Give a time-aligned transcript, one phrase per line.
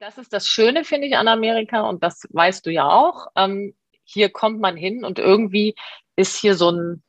[0.00, 3.26] Das ist das Schöne, finde ich, an Amerika und das weißt du ja auch.
[3.34, 5.74] Ähm, hier kommt man hin und irgendwie
[6.14, 7.02] ist hier so ein,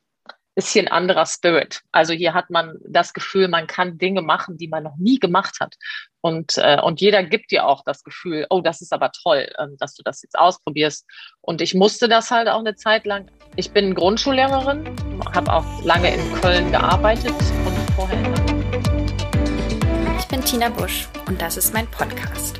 [0.55, 1.81] ist hier ein anderer Spirit.
[1.91, 5.60] Also hier hat man das Gefühl, man kann Dinge machen, die man noch nie gemacht
[5.60, 5.75] hat.
[6.21, 9.68] Und, äh, und jeder gibt dir auch das Gefühl, oh, das ist aber toll, äh,
[9.78, 11.06] dass du das jetzt ausprobierst.
[11.42, 13.30] Und ich musste das halt auch eine Zeit lang.
[13.56, 14.96] Ich bin Grundschullehrerin,
[15.36, 17.36] habe auch lange in Köln gearbeitet
[17.66, 18.34] und vorher in
[20.18, 22.60] Ich bin Tina Busch und das ist mein Podcast,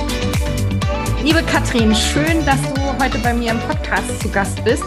[1.23, 4.83] Liebe Katrin, schön, dass du heute bei mir im Podcast zu Gast bist.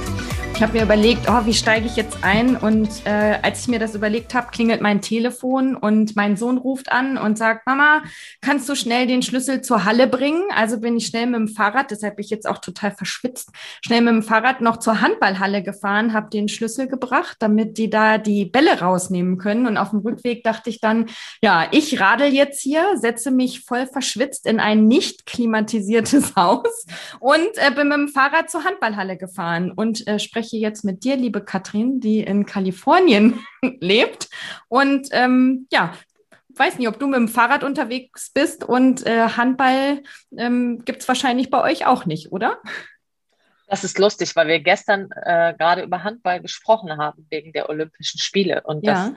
[0.55, 2.57] Ich habe mir überlegt, oh, wie steige ich jetzt ein?
[2.57, 6.93] Und äh, als ich mir das überlegt habe, klingelt mein Telefon und mein Sohn ruft
[6.93, 8.05] an und sagt, Mama,
[8.41, 10.45] kannst du schnell den Schlüssel zur Halle bringen?
[10.55, 13.51] Also bin ich schnell mit dem Fahrrad, deshalb bin ich jetzt auch total verschwitzt,
[13.85, 18.19] schnell mit dem Fahrrad noch zur Handballhalle gefahren, habe den Schlüssel gebracht, damit die da
[18.19, 19.67] die Bälle rausnehmen können.
[19.67, 21.07] Und auf dem Rückweg dachte ich dann,
[21.43, 26.87] ja, ich radel jetzt hier, setze mich voll verschwitzt in ein nicht klimatisiertes Haus
[27.19, 31.05] und äh, bin mit dem Fahrrad zur Handballhalle gefahren und äh, spreche spreche jetzt mit
[31.05, 33.45] dir, liebe Katrin, die in Kalifornien
[33.81, 34.29] lebt.
[34.69, 35.95] Und ähm, ja,
[36.55, 40.03] weiß nicht, ob du mit dem Fahrrad unterwegs bist und äh, Handball
[40.37, 42.61] ähm, gibt es wahrscheinlich bei euch auch nicht, oder?
[43.67, 48.21] Das ist lustig, weil wir gestern äh, gerade über Handball gesprochen haben wegen der Olympischen
[48.21, 48.93] Spiele und ja.
[48.93, 49.13] dass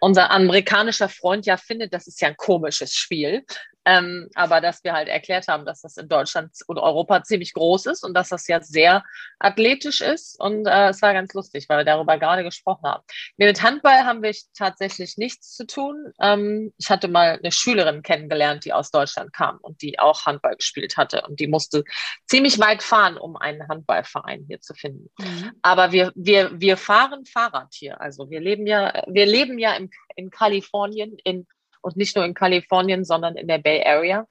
[0.00, 3.44] unser amerikanischer Freund ja findet, das ist ja ein komisches Spiel.
[3.86, 7.86] Ähm, aber dass wir halt erklärt haben, dass das in Deutschland und Europa ziemlich groß
[7.86, 9.04] ist und dass das ja sehr
[9.38, 10.40] athletisch ist.
[10.40, 13.02] Und äh, es war ganz lustig, weil wir darüber gerade gesprochen haben.
[13.36, 16.12] Mit Handball haben wir tatsächlich nichts zu tun.
[16.20, 20.56] Ähm, ich hatte mal eine Schülerin kennengelernt, die aus Deutschland kam und die auch Handball
[20.56, 21.22] gespielt hatte.
[21.28, 21.84] Und die musste
[22.26, 25.10] ziemlich weit fahren, um einen Handballverein hier zu finden.
[25.18, 25.52] Mhm.
[25.62, 28.00] Aber wir, wir, wir fahren Fahrrad hier.
[28.00, 31.46] Also wir leben ja, wir leben ja im, in Kalifornien, in
[31.84, 34.26] und nicht nur in Kalifornien, sondern in der Bay Area.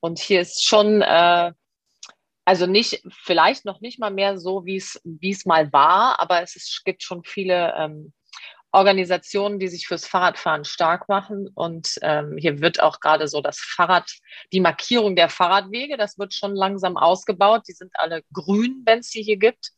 [0.00, 1.52] Und hier ist schon, äh,
[2.44, 6.84] also nicht, vielleicht noch nicht mal mehr so, wie es mal war, aber es ist,
[6.84, 8.12] gibt schon viele ähm,
[8.72, 11.48] Organisationen, die sich fürs Fahrradfahren stark machen.
[11.54, 14.10] Und ähm, hier wird auch gerade so das Fahrrad,
[14.52, 17.62] die Markierung der Fahrradwege, das wird schon langsam ausgebaut.
[17.68, 19.70] Die sind alle grün, wenn es sie hier gibt.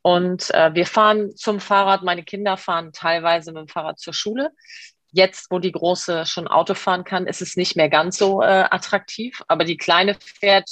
[0.00, 2.02] Und äh, wir fahren zum Fahrrad.
[2.02, 4.52] Meine Kinder fahren teilweise mit dem Fahrrad zur Schule.
[5.16, 8.66] Jetzt, wo die Große schon Auto fahren kann, ist es nicht mehr ganz so äh,
[8.70, 9.42] attraktiv.
[9.48, 10.68] Aber die Kleine fährt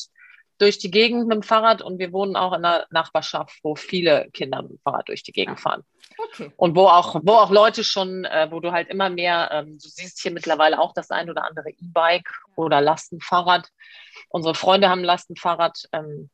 [0.59, 4.29] durch die Gegend mit dem Fahrrad und wir wohnen auch in einer Nachbarschaft, wo viele
[4.33, 5.83] Kinder mit dem Fahrrad durch die Gegend fahren.
[6.19, 6.53] Okay.
[6.57, 9.89] Und wo auch, wo auch Leute schon, äh, wo du halt immer mehr, ähm, du
[9.89, 13.71] siehst hier mittlerweile auch das ein oder andere E-Bike oder Lastenfahrrad.
[14.29, 16.29] Unsere Freunde haben Lastenfahrrad, ähm,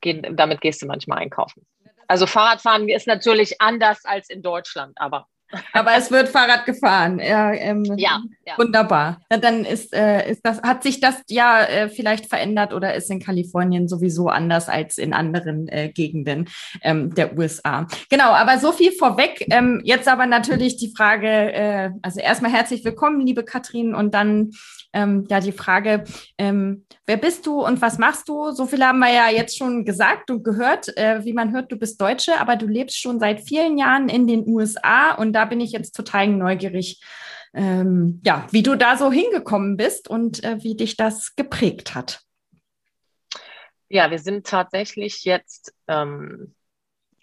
[0.00, 1.66] gehen, damit gehst du manchmal einkaufen.
[2.06, 5.26] Also Fahrradfahren ist natürlich anders als in Deutschland, aber
[5.72, 7.18] aber es wird Fahrrad gefahren.
[7.18, 8.58] Ja, ähm, ja, ja.
[8.58, 9.20] Wunderbar.
[9.30, 13.10] Ja, dann ist, äh, ist das, hat sich das ja äh, vielleicht verändert oder ist
[13.10, 16.48] in Kalifornien sowieso anders als in anderen äh, Gegenden
[16.82, 17.86] ähm, der USA.
[18.10, 19.46] Genau, aber so viel vorweg.
[19.50, 24.50] Ähm, jetzt aber natürlich die Frage, äh, also erstmal herzlich willkommen, liebe Katrin, und dann
[24.94, 26.04] ähm, ja die Frage,
[26.38, 28.52] ähm, wer bist du und was machst du?
[28.52, 30.96] So viel haben wir ja jetzt schon gesagt und gehört.
[30.96, 34.26] Äh, wie man hört, du bist Deutsche, aber du lebst schon seit vielen Jahren in
[34.26, 37.02] den USA und da bin ich jetzt total neugierig,
[37.52, 42.20] ähm, ja, wie du da so hingekommen bist und äh, wie dich das geprägt hat.
[43.88, 46.54] Ja, wir sind tatsächlich jetzt ähm,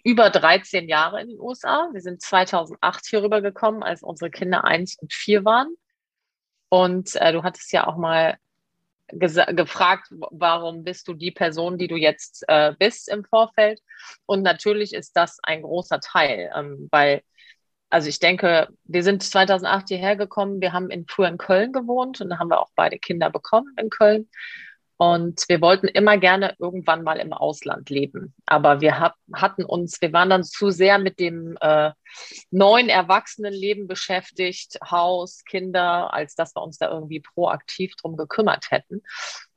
[0.04, 1.88] über 13 Jahre in den USA.
[1.92, 5.74] Wir sind 2008 hier rübergekommen, als unsere Kinder eins und vier waren.
[6.72, 8.38] Und äh, du hattest ja auch mal
[9.08, 13.82] gefragt, warum bist du die Person, die du jetzt äh, bist im Vorfeld.
[14.24, 17.20] Und natürlich ist das ein großer Teil, ähm, weil,
[17.90, 22.22] also ich denke, wir sind 2008 hierher gekommen, wir haben in, früher in Köln gewohnt
[22.22, 24.30] und da haben wir auch beide Kinder bekommen in Köln.
[25.02, 28.36] Und wir wollten immer gerne irgendwann mal im Ausland leben.
[28.46, 31.90] Aber wir hab, hatten uns, wir waren dann zu sehr mit dem äh,
[32.52, 39.02] neuen Erwachsenenleben beschäftigt, Haus, Kinder, als dass wir uns da irgendwie proaktiv drum gekümmert hätten.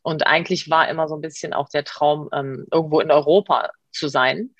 [0.02, 4.08] Und eigentlich war immer so ein bisschen auch der Traum, ähm, irgendwo in Europa zu
[4.08, 4.56] sein.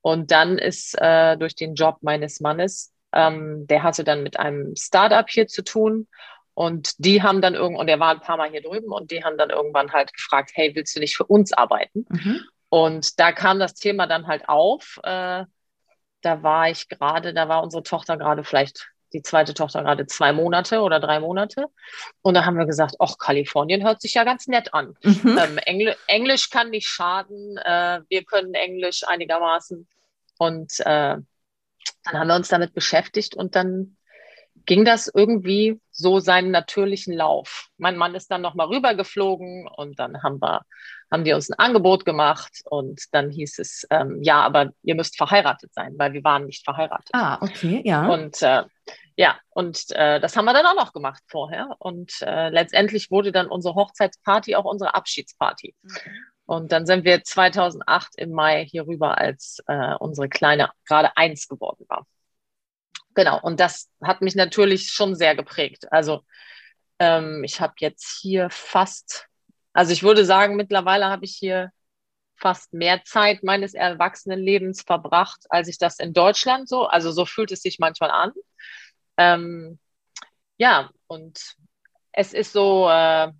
[0.00, 4.74] Und dann ist äh, durch den Job meines Mannes, ähm, der hatte dann mit einem
[4.76, 6.08] Startup hier zu tun
[6.54, 9.24] und die haben dann irgendwann, und der war ein paar Mal hier drüben, und die
[9.24, 12.06] haben dann irgendwann halt gefragt, hey, willst du nicht für uns arbeiten?
[12.08, 12.40] Mhm.
[12.68, 14.98] Und da kam das Thema dann halt auf.
[15.02, 15.44] Äh,
[16.22, 20.32] da war ich gerade, da war unsere Tochter gerade vielleicht die zweite Tochter gerade zwei
[20.32, 21.66] Monate oder drei Monate.
[22.22, 24.94] Und da haben wir gesagt, ach, Kalifornien hört sich ja ganz nett an.
[25.02, 25.38] Mhm.
[25.38, 27.58] Ähm, Engl Englisch kann nicht schaden.
[27.58, 29.86] Äh, wir können Englisch einigermaßen.
[30.38, 31.16] Und äh,
[32.04, 33.96] dann haben wir uns damit beschäftigt und dann
[34.66, 37.68] ging das irgendwie so seinen natürlichen Lauf.
[37.78, 40.62] Mein Mann ist dann nochmal rübergeflogen und dann haben wir,
[41.10, 45.16] haben die uns ein Angebot gemacht und dann hieß es, ähm, ja, aber ihr müsst
[45.16, 47.10] verheiratet sein, weil wir waren nicht verheiratet.
[47.12, 48.08] Ah, okay, ja.
[48.08, 48.64] Und äh,
[49.16, 51.76] ja, und äh, das haben wir dann auch noch gemacht vorher.
[51.78, 55.74] Und äh, letztendlich wurde dann unsere Hochzeitsparty auch unsere Abschiedsparty.
[55.82, 55.90] Mhm.
[56.46, 61.48] Und dann sind wir 2008 im Mai hier rüber, als äh, unsere Kleine gerade eins
[61.48, 62.06] geworden war.
[63.14, 65.90] Genau, und das hat mich natürlich schon sehr geprägt.
[65.92, 66.22] Also
[66.98, 69.26] ähm, ich habe jetzt hier fast,
[69.72, 71.70] also ich würde sagen, mittlerweile habe ich hier
[72.36, 76.86] fast mehr Zeit meines Erwachsenenlebens verbracht, als ich das in Deutschland so.
[76.86, 78.32] Also so fühlt es sich manchmal an.
[79.16, 79.78] Ähm,
[80.58, 81.56] ja, und
[82.12, 83.30] es ist so äh,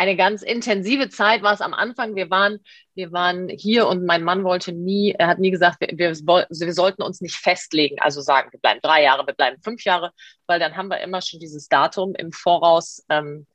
[0.00, 2.14] eine ganz intensive Zeit war es am Anfang.
[2.16, 2.60] Wir waren,
[2.94, 6.16] wir waren hier und mein Mann wollte nie, er hat nie gesagt, wir, wir,
[6.48, 10.12] wir sollten uns nicht festlegen, also sagen, wir bleiben drei Jahre, wir bleiben fünf Jahre,
[10.46, 13.04] weil dann haben wir immer schon dieses Datum im Voraus.
[13.10, 13.46] Ähm,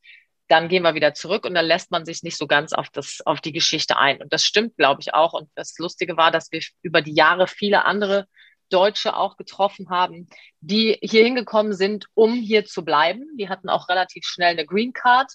[0.48, 3.22] dann gehen wir wieder zurück und dann lässt man sich nicht so ganz auf das,
[3.26, 4.22] auf die Geschichte ein.
[4.22, 5.34] Und das stimmt, glaube ich, auch.
[5.34, 8.28] Und das Lustige war, dass wir über die Jahre viele andere
[8.70, 10.28] Deutsche auch getroffen haben,
[10.62, 13.26] die hier hingekommen sind, um hier zu bleiben.
[13.40, 15.32] Die hatten auch relativ schnell eine Green Card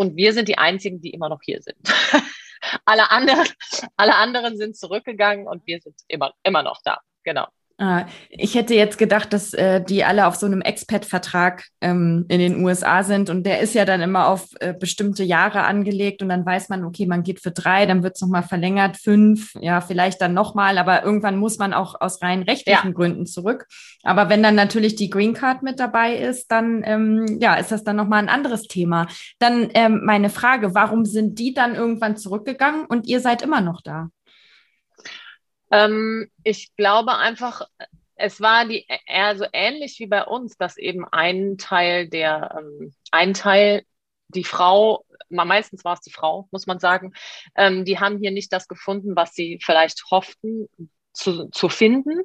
[0.00, 1.76] und wir sind die einzigen, die immer noch hier sind.
[2.86, 3.46] alle anderen,
[3.98, 7.00] alle anderen sind zurückgegangen und wir sind immer, immer noch da.
[7.22, 7.46] Genau.
[7.82, 12.38] Ah, ich hätte jetzt gedacht, dass äh, die alle auf so einem Expat-Vertrag ähm, in
[12.38, 16.28] den USA sind und der ist ja dann immer auf äh, bestimmte Jahre angelegt und
[16.28, 19.80] dann weiß man, okay, man geht für drei, dann wird es nochmal verlängert, fünf, ja,
[19.80, 22.92] vielleicht dann nochmal, aber irgendwann muss man auch aus rein rechtlichen ja.
[22.92, 23.66] Gründen zurück.
[24.02, 27.82] Aber wenn dann natürlich die Green Card mit dabei ist, dann ähm, ja, ist das
[27.82, 29.06] dann nochmal ein anderes Thema.
[29.38, 33.80] Dann ähm, meine Frage, warum sind die dann irgendwann zurückgegangen und ihr seid immer noch
[33.80, 34.10] da?
[35.70, 37.62] Ähm, ich glaube einfach,
[38.16, 42.94] es war die eher so ähnlich wie bei uns, dass eben ein Teil der, ähm,
[43.10, 43.84] ein Teil,
[44.28, 47.12] die Frau, meistens war es die Frau, muss man sagen,
[47.56, 50.68] ähm, die haben hier nicht das gefunden, was sie vielleicht hofften
[51.12, 52.22] zu, zu finden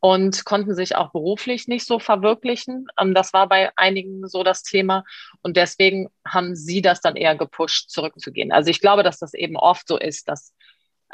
[0.00, 2.86] und konnten sich auch beruflich nicht so verwirklichen.
[2.98, 5.04] Ähm, das war bei einigen so das Thema.
[5.42, 8.50] Und deswegen haben sie das dann eher gepusht, zurückzugehen.
[8.52, 10.54] Also ich glaube, dass das eben oft so ist, dass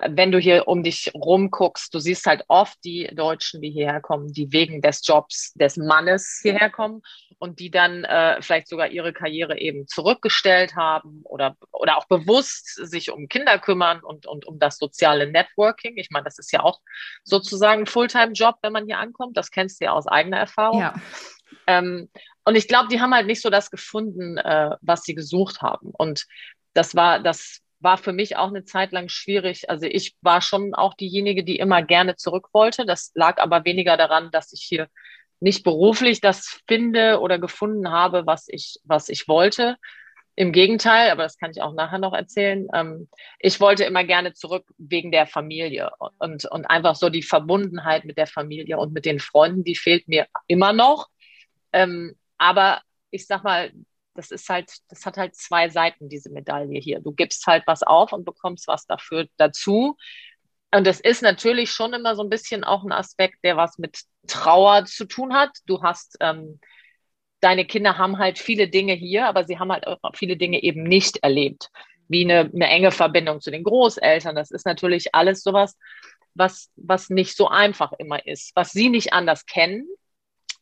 [0.00, 4.32] wenn du hier um dich rumguckst, du siehst halt oft die Deutschen, die hierher kommen,
[4.32, 7.02] die wegen des Jobs des Mannes hierher kommen
[7.38, 12.74] und die dann äh, vielleicht sogar ihre Karriere eben zurückgestellt haben oder, oder auch bewusst
[12.74, 15.96] sich um Kinder kümmern und, und um das soziale Networking.
[15.96, 16.80] Ich meine, das ist ja auch
[17.24, 19.36] sozusagen ein Fulltime-Job, wenn man hier ankommt.
[19.36, 20.80] Das kennst du ja aus eigener Erfahrung.
[20.80, 20.94] Ja.
[21.66, 22.10] Ähm,
[22.44, 25.90] und ich glaube, die haben halt nicht so das gefunden, äh, was sie gesucht haben.
[25.90, 26.26] Und
[26.74, 29.68] das war, das war für mich auch eine Zeit lang schwierig.
[29.68, 32.86] Also ich war schon auch diejenige, die immer gerne zurück wollte.
[32.86, 34.88] Das lag aber weniger daran, dass ich hier
[35.40, 39.76] nicht beruflich das finde oder gefunden habe, was ich, was ich wollte.
[40.38, 42.68] Im Gegenteil, aber das kann ich auch nachher noch erzählen.
[42.74, 43.08] Ähm,
[43.38, 48.18] ich wollte immer gerne zurück wegen der Familie und, und einfach so die Verbundenheit mit
[48.18, 51.08] der Familie und mit den Freunden, die fehlt mir immer noch.
[51.72, 53.72] Ähm, aber ich sag mal,
[54.16, 57.00] das ist halt, das hat halt zwei Seiten, diese Medaille hier.
[57.00, 59.96] Du gibst halt was auf und bekommst was dafür dazu.
[60.72, 64.00] Und das ist natürlich schon immer so ein bisschen auch ein Aspekt, der was mit
[64.26, 65.50] Trauer zu tun hat.
[65.66, 66.60] Du hast, ähm,
[67.40, 70.82] deine Kinder haben halt viele Dinge hier, aber sie haben halt auch viele Dinge eben
[70.82, 71.70] nicht erlebt.
[72.08, 74.36] Wie eine, eine enge Verbindung zu den Großeltern.
[74.36, 75.76] Das ist natürlich alles sowas,
[76.34, 79.86] was, was nicht so einfach immer ist, was sie nicht anders kennen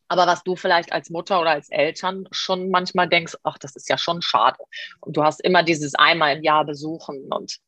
[0.08, 3.88] aber was du vielleicht als Mutter oder als Eltern schon manchmal denkst, ach, das ist
[3.88, 4.58] ja schon schade.
[5.00, 7.58] Und du hast immer dieses einmal im Jahr besuchen und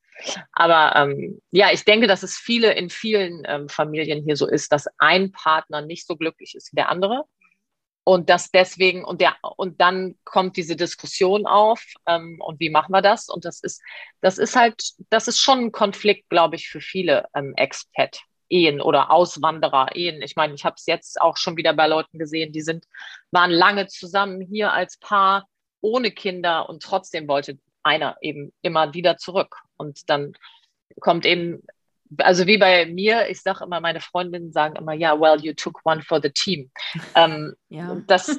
[0.53, 4.73] aber ähm, ja, ich denke, dass es viele in vielen ähm, Familien hier so ist,
[4.73, 7.25] dass ein Partner nicht so glücklich ist wie der andere.
[8.03, 12.93] Und das deswegen, und der, und dann kommt diese Diskussion auf, ähm, und wie machen
[12.93, 13.29] wir das?
[13.29, 13.83] Und das ist,
[14.21, 18.81] das ist halt, das ist schon ein Konflikt, glaube ich, für viele ähm, Expat Ehen
[18.81, 20.23] oder Auswanderer-Ehen.
[20.23, 22.85] Ich meine, ich habe es jetzt auch schon wieder bei Leuten gesehen, die sind,
[23.31, 25.47] waren lange zusammen hier als Paar
[25.81, 29.57] ohne Kinder und trotzdem wollte einer eben immer wieder zurück.
[29.77, 30.33] Und dann
[31.01, 31.63] kommt eben,
[32.19, 35.81] also wie bei mir, ich sage immer, meine Freundinnen sagen immer, ja, well, you took
[35.85, 36.71] one for the team.
[37.15, 37.97] ähm, ja.
[38.07, 38.39] das,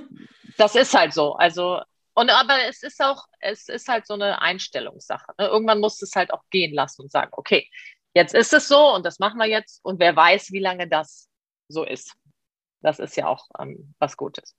[0.57, 1.33] das ist halt so.
[1.35, 1.81] Also,
[2.13, 5.33] und aber es ist auch, es ist halt so eine Einstellungssache.
[5.37, 5.47] Ne?
[5.47, 7.69] Irgendwann musst du es halt auch gehen lassen und sagen, okay,
[8.17, 11.29] jetzt ist es so und das machen wir jetzt und wer weiß, wie lange das
[11.69, 12.13] so ist.
[12.81, 14.55] Das ist ja auch ähm, was Gutes.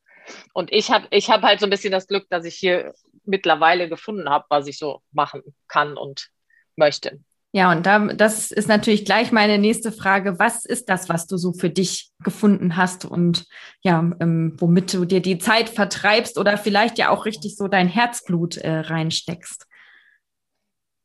[0.52, 3.88] Und ich habe ich hab halt so ein bisschen das Glück, dass ich hier mittlerweile
[3.88, 6.28] gefunden habe, was ich so machen kann und
[6.76, 7.20] möchte.
[7.52, 10.38] Ja, und da, das ist natürlich gleich meine nächste Frage.
[10.38, 13.46] Was ist das, was du so für dich gefunden hast und
[13.82, 17.88] ja, ähm, womit du dir die Zeit vertreibst oder vielleicht ja auch richtig so dein
[17.88, 19.67] Herzblut äh, reinsteckst?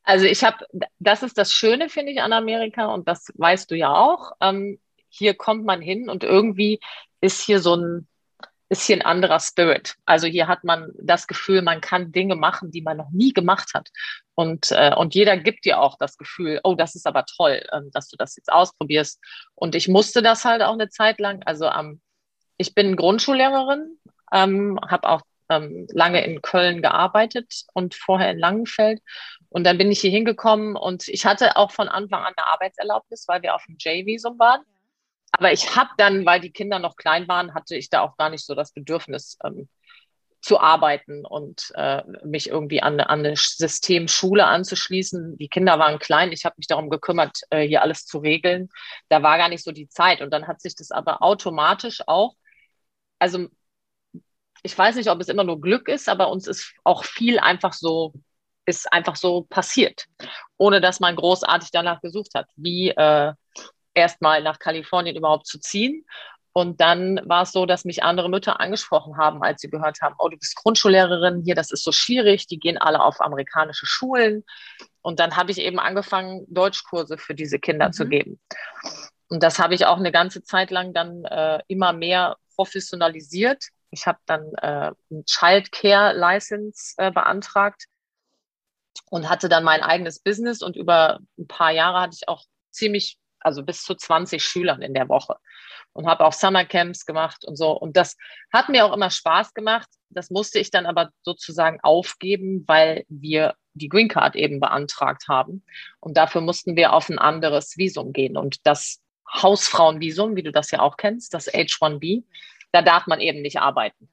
[0.04, 0.66] Also ich habe,
[1.00, 4.34] das ist das Schöne, finde ich, an Amerika und das weißt du ja auch.
[4.42, 4.80] Ähm,
[5.10, 6.80] hier kommt man hin und irgendwie
[7.22, 8.08] ist hier so ein,
[8.70, 9.96] ist hier ein anderer Spirit.
[10.06, 13.74] Also hier hat man das Gefühl, man kann Dinge machen, die man noch nie gemacht
[13.74, 13.90] hat.
[14.36, 17.92] Und, äh, und jeder gibt dir auch das Gefühl, oh, das ist aber toll, ähm,
[17.94, 19.22] dass du das jetzt ausprobierst.
[19.56, 21.44] Und ich musste das halt auch eine Zeit lang.
[21.46, 22.02] Also ähm,
[22.58, 24.00] ich bin Grundschullehrerin,
[24.34, 29.02] ähm, habe auch ähm, lange in Köln gearbeitet und vorher in Langenfeld.
[29.54, 33.28] Und dann bin ich hier hingekommen und ich hatte auch von Anfang an eine Arbeitserlaubnis,
[33.28, 34.62] weil wir auf dem J-Visum waren.
[35.32, 38.32] Aber ich habe dann, weil die Kinder noch klein waren, hatte ich da auch gar
[38.32, 39.70] nicht so das Bedürfnis ähm,
[40.42, 45.38] zu arbeiten und äh, mich irgendwie an, an eine Systemschule anzuschließen.
[45.38, 48.70] Die Kinder waren klein, ich habe mich darum gekümmert, äh, hier alles zu regeln.
[49.10, 50.22] Da war gar nicht so die Zeit.
[50.22, 52.34] Und dann hat sich das aber automatisch auch,
[53.20, 53.50] also
[54.64, 57.74] ich weiß nicht, ob es immer nur Glück ist, aber uns ist auch viel einfach
[57.74, 58.14] so,
[58.66, 60.06] ist einfach so passiert,
[60.58, 62.48] ohne dass man großartig danach gesucht hat.
[62.56, 63.34] Wie äh,
[63.94, 66.06] erstmal nach Kalifornien überhaupt zu ziehen.
[66.56, 70.16] Und dann war es so, dass mich andere Mütter angesprochen haben, als sie gehört haben,
[70.20, 74.44] oh, du bist Grundschullehrerin hier, das ist so schwierig, die gehen alle auf amerikanische Schulen.
[75.02, 77.94] Und dann habe ich eben angefangen, Deutschkurse für diese Kinder mhm.
[77.94, 78.40] zu geben.
[79.30, 83.70] Und das habe ich auch eine ganze Zeit lang dann äh, immer mehr professionalisiert.
[83.90, 87.86] Ich habe dann äh, ein Child Care License äh, beantragt
[89.10, 90.62] und hatte dann mein eigenes Business.
[90.62, 94.94] Und über ein paar Jahre hatte ich auch ziemlich also bis zu 20 Schülern in
[94.94, 95.36] der Woche
[95.94, 97.72] und habe auch Summercamps gemacht und so.
[97.72, 98.18] Und das
[98.52, 99.88] hat mir auch immer Spaß gemacht.
[100.10, 105.64] Das musste ich dann aber sozusagen aufgeben, weil wir die Green Card eben beantragt haben.
[106.00, 108.38] Und dafür mussten wir auf ein anderes Visum gehen.
[108.38, 112.24] Und das Hausfrauenvisum, wie du das ja auch kennst, das H1B,
[112.72, 114.10] da darf man eben nicht arbeiten.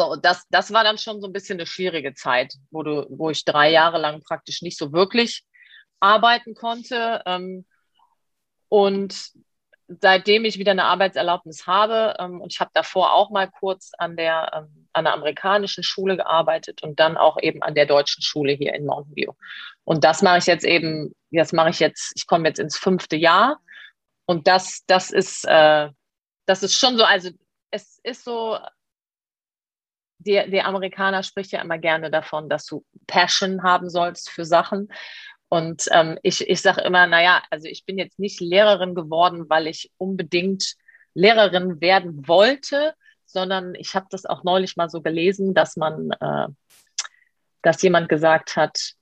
[0.00, 3.28] So, das, das war dann schon so ein bisschen eine schwierige Zeit, wo, du, wo
[3.28, 5.44] ich drei Jahre lang praktisch nicht so wirklich
[6.00, 7.20] arbeiten konnte.
[7.26, 7.66] Ähm,
[8.70, 9.32] und
[9.88, 14.16] seitdem ich wieder eine Arbeitserlaubnis habe, ähm, und ich habe davor auch mal kurz an
[14.16, 18.54] der, ähm, an der amerikanischen Schule gearbeitet und dann auch eben an der deutschen Schule
[18.54, 19.34] hier in Mountain View.
[19.84, 23.16] Und das mache ich jetzt eben, das mache ich jetzt, ich komme jetzt ins fünfte
[23.16, 23.60] Jahr.
[24.24, 25.90] Und das, das ist, äh,
[26.46, 27.28] das ist schon so, also
[27.70, 28.58] es ist so,
[30.20, 34.88] der, der Amerikaner spricht ja immer gerne davon, dass du Passion haben sollst für Sachen.
[35.48, 39.66] Und ähm, ich, ich sage immer, naja, also ich bin jetzt nicht Lehrerin geworden, weil
[39.66, 40.74] ich unbedingt
[41.14, 46.48] Lehrerin werden wollte, sondern ich habe das auch neulich mal so gelesen, dass man, äh,
[47.62, 48.92] dass jemand gesagt hat,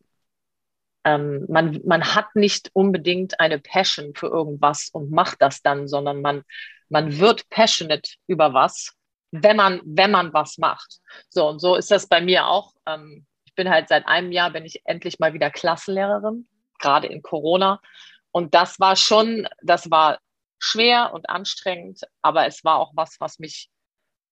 [1.05, 6.23] ähm, man, man hat nicht unbedingt eine Passion für irgendwas und macht das dann, sondern
[6.23, 6.43] man,
[6.89, 8.95] man wird passionate über was,
[9.31, 11.01] wenn man, wenn man was macht.
[11.29, 12.73] So, und so ist das bei mir auch.
[12.87, 13.27] Ähm,
[13.59, 17.83] bin halt seit einem Jahr, bin ich endlich mal wieder Klassenlehrerin, gerade in Corona.
[18.31, 20.21] Und das war schon, das war
[20.61, 23.69] schwer und anstrengend, aber es war auch was, was mich,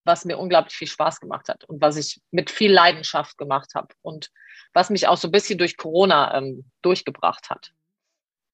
[0.05, 3.89] was mir unglaublich viel Spaß gemacht hat und was ich mit viel Leidenschaft gemacht habe
[4.01, 4.31] und
[4.73, 7.73] was mich auch so ein bisschen durch Corona ähm, durchgebracht hat.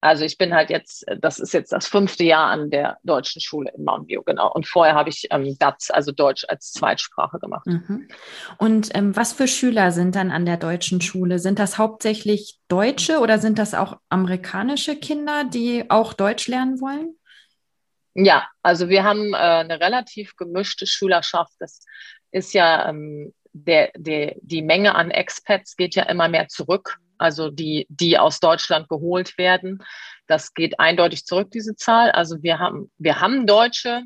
[0.03, 3.71] Also ich bin halt jetzt, das ist jetzt das fünfte Jahr an der deutschen Schule
[3.73, 4.51] in Mount View, genau.
[4.51, 7.65] Und vorher habe ich ähm, DATS, also Deutsch als Zweitsprache gemacht.
[7.65, 8.09] Mhm.
[8.57, 11.39] Und ähm, was für Schüler sind dann an der deutschen Schule?
[11.39, 17.15] Sind das hauptsächlich Deutsche oder sind das auch amerikanische Kinder, die auch Deutsch lernen wollen?
[18.13, 21.53] Ja, also wir haben äh, eine relativ gemischte Schülerschaft.
[21.59, 21.79] Das
[22.31, 27.49] ist ja ähm, der, der, die Menge an Expats geht ja immer mehr zurück also
[27.49, 29.83] die, die aus Deutschland geholt werden.
[30.27, 32.11] Das geht eindeutig zurück, diese Zahl.
[32.11, 34.03] Also wir haben, wir haben Deutsche,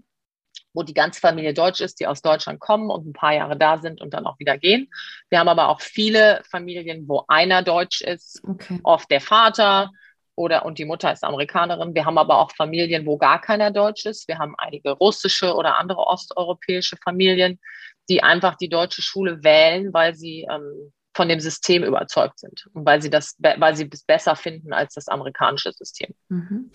[0.73, 3.77] wo die ganze Familie deutsch ist, die aus Deutschland kommen und ein paar Jahre da
[3.77, 4.89] sind und dann auch wieder gehen.
[5.29, 8.79] Wir haben aber auch viele Familien, wo einer deutsch ist, okay.
[8.83, 9.91] oft der Vater
[10.35, 11.95] oder und die Mutter ist Amerikanerin.
[11.95, 14.27] Wir haben aber auch Familien, wo gar keiner deutsch ist.
[14.27, 17.59] Wir haben einige russische oder andere osteuropäische Familien,
[18.07, 23.01] die einfach die deutsche Schule wählen, weil sie ähm, von dem System überzeugt sind weil
[23.01, 26.13] sie das, weil sie es besser finden als das amerikanische System.
[26.29, 26.71] Mhm.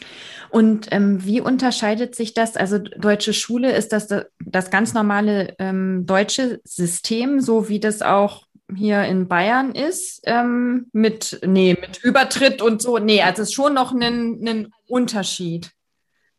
[0.50, 2.56] Und ähm, wie unterscheidet sich das?
[2.56, 4.08] Also deutsche Schule ist das
[4.44, 10.86] das ganz normale ähm, deutsche System, so wie das auch hier in Bayern ist, ähm,
[10.92, 12.98] mit, nee, mit Übertritt und so.
[12.98, 15.70] Nee, also es ist schon noch ein, ein Unterschied.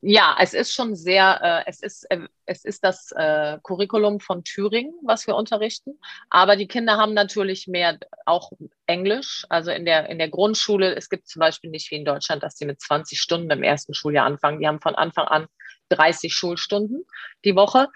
[0.05, 4.43] Ja, es ist schon sehr, äh, es ist, äh, es ist das äh, Curriculum von
[4.43, 5.98] Thüringen, was wir unterrichten.
[6.29, 8.51] Aber die Kinder haben natürlich mehr auch
[8.86, 9.45] Englisch.
[9.48, 12.57] Also in der, in der Grundschule, es gibt zum Beispiel nicht wie in Deutschland, dass
[12.57, 14.60] sie mit 20 Stunden im ersten Schuljahr anfangen.
[14.60, 15.48] Die haben von Anfang an
[15.88, 17.05] 30 Schulstunden
[17.45, 17.88] die Woche,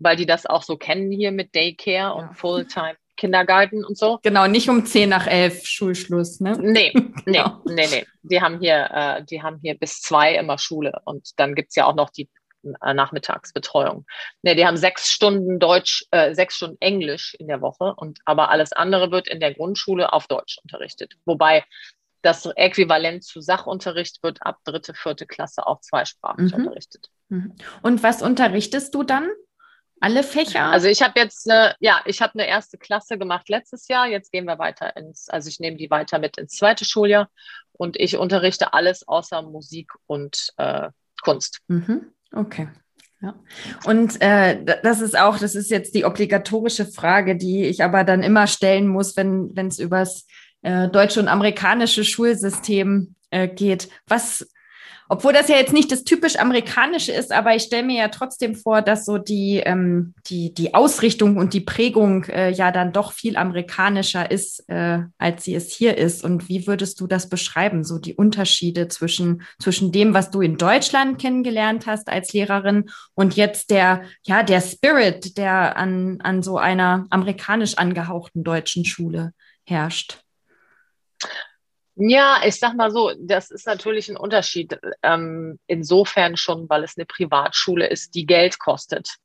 [0.00, 4.18] weil die das auch so kennen hier mit Daycare und Fulltime Kindergarten und so.
[4.24, 6.58] Genau, nicht um 10 nach 11 Schulschluss, ne?
[6.60, 7.62] Nee, nee, genau.
[7.66, 8.04] nee, nee.
[8.22, 11.86] Die haben hier, äh, die haben hier bis zwei immer Schule und dann gibt's ja
[11.86, 12.28] auch noch die
[12.64, 14.06] äh, Nachmittagsbetreuung.
[14.42, 18.50] Nee, die haben sechs Stunden Deutsch, äh, sechs Stunden Englisch in der Woche und aber
[18.50, 21.14] alles andere wird in der Grundschule auf Deutsch unterrichtet.
[21.24, 21.64] Wobei
[22.22, 26.58] das Äquivalent zu Sachunterricht wird ab dritte, vierte Klasse auch zweisprachig mhm.
[26.64, 27.06] unterrichtet.
[27.28, 27.54] Mhm.
[27.82, 29.30] Und was unterrichtest du dann?
[30.02, 30.64] Alle Fächer?
[30.64, 34.08] Also ich habe jetzt eine, ja, ich habe eine erste Klasse gemacht letztes Jahr.
[34.08, 37.30] Jetzt gehen wir weiter ins, also ich nehme die weiter mit ins zweite Schuljahr
[37.72, 40.88] und ich unterrichte alles außer Musik und äh,
[41.22, 41.60] Kunst.
[41.68, 42.06] Mhm.
[42.34, 42.68] Okay.
[43.20, 43.36] Ja.
[43.84, 48.24] Und äh, das ist auch, das ist jetzt die obligatorische Frage, die ich aber dann
[48.24, 50.26] immer stellen muss, wenn es übers
[50.62, 53.88] äh, deutsche und amerikanische Schulsystem äh, geht.
[54.08, 54.48] Was
[55.12, 58.54] obwohl das ja jetzt nicht das typisch amerikanische ist, aber ich stelle mir ja trotzdem
[58.54, 63.12] vor, dass so die, ähm, die, die Ausrichtung und die Prägung äh, ja dann doch
[63.12, 66.24] viel amerikanischer ist, äh, als sie es hier ist.
[66.24, 70.56] Und wie würdest du das beschreiben, so die Unterschiede zwischen, zwischen dem, was du in
[70.56, 76.56] Deutschland kennengelernt hast als Lehrerin und jetzt der, ja, der Spirit, der an, an so
[76.56, 79.34] einer amerikanisch angehauchten deutschen Schule
[79.66, 80.22] herrscht?
[81.94, 84.78] Ja, ich sag mal so, das ist natürlich ein Unterschied.
[85.02, 89.16] Ähm, insofern schon, weil es eine Privatschule ist, die Geld kostet.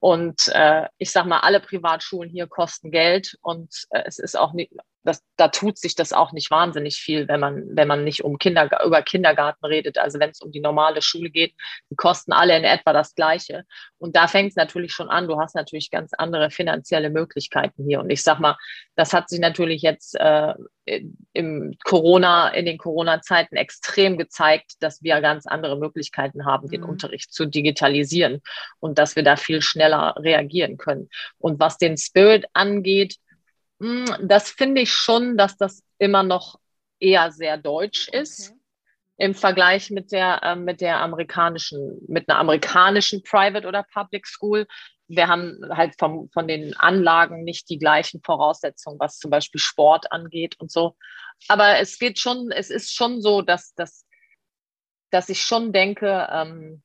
[0.00, 4.52] Und äh, ich sag mal, alle Privatschulen hier kosten Geld und äh, es ist auch
[4.52, 4.72] nicht,
[5.02, 8.38] das, da tut sich das auch nicht wahnsinnig viel, wenn man, wenn man nicht um
[8.38, 9.98] Kinder, über Kindergarten redet.
[9.98, 11.54] Also wenn es um die normale Schule geht,
[11.90, 13.64] die kosten alle in etwa das Gleiche.
[13.98, 15.26] Und da fängt es natürlich schon an.
[15.26, 18.00] Du hast natürlich ganz andere finanzielle Möglichkeiten hier.
[18.00, 18.56] Und ich sag mal,
[18.94, 20.54] das hat sich natürlich jetzt äh,
[21.32, 26.90] im Corona, in den Corona-Zeiten extrem gezeigt, dass wir ganz andere Möglichkeiten haben, den mhm.
[26.90, 28.42] Unterricht zu digitalisieren
[28.80, 31.08] und dass wir da viel schneller reagieren können.
[31.38, 33.16] Und was den Spirit angeht,
[33.80, 36.60] das finde ich schon, dass das immer noch
[36.98, 38.50] eher sehr deutsch ist.
[38.50, 38.60] Okay.
[39.16, 44.66] Im Vergleich mit der, äh, mit der amerikanischen, mit einer amerikanischen Private oder Public School.
[45.08, 50.12] Wir haben halt vom, von den Anlagen nicht die gleichen Voraussetzungen, was zum Beispiel Sport
[50.12, 50.96] angeht und so.
[51.48, 54.06] Aber es geht schon, es ist schon so, dass, dass,
[55.10, 56.82] dass ich schon denke, ähm,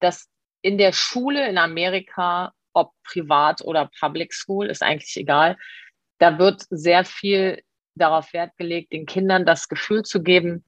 [0.00, 0.28] dass
[0.60, 5.56] in der Schule in Amerika, ob privat oder Public School, ist eigentlich egal,
[6.22, 7.64] da wird sehr viel
[7.96, 10.64] darauf Wert gelegt, den Kindern das Gefühl zu geben,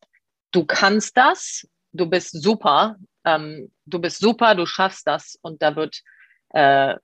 [0.51, 5.77] du kannst das, du bist super, ähm, du bist super, du schaffst das und da
[5.77, 6.03] wird
[6.51, 6.97] äh,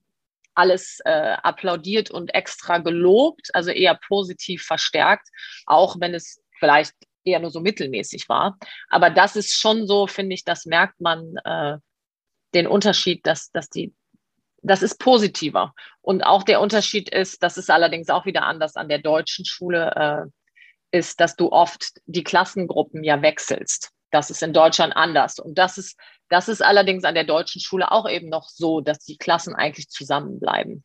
[0.54, 5.28] alles äh, applaudiert und extra gelobt, also eher positiv verstärkt,
[5.66, 8.58] auch wenn es vielleicht eher nur so mittelmäßig war.
[8.88, 11.78] Aber das ist schon so, finde ich, das merkt man äh,
[12.52, 13.94] den Unterschied, dass, dass die
[14.62, 15.74] das ist positiver.
[16.02, 20.30] Und auch der Unterschied ist, das ist allerdings auch wieder anders an der deutschen Schule,
[20.92, 23.90] äh, ist, dass du oft die Klassengruppen ja wechselst.
[24.10, 25.38] Das ist in Deutschland anders.
[25.38, 25.96] Und das ist,
[26.28, 29.88] das ist allerdings an der deutschen Schule auch eben noch so, dass die Klassen eigentlich
[29.88, 30.84] zusammenbleiben.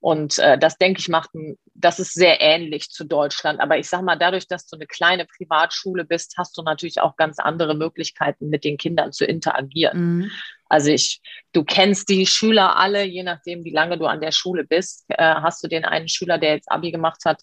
[0.00, 1.30] Und äh, das denke ich macht,
[1.74, 3.60] das ist sehr ähnlich zu Deutschland.
[3.60, 7.16] Aber ich sage mal, dadurch, dass du eine kleine Privatschule bist, hast du natürlich auch
[7.16, 10.16] ganz andere Möglichkeiten, mit den Kindern zu interagieren.
[10.16, 10.30] Mhm.
[10.72, 11.20] Also ich,
[11.52, 15.04] du kennst die Schüler alle, je nachdem, wie lange du an der Schule bist.
[15.08, 17.42] Äh, hast du den einen Schüler, der jetzt Abi gemacht hat,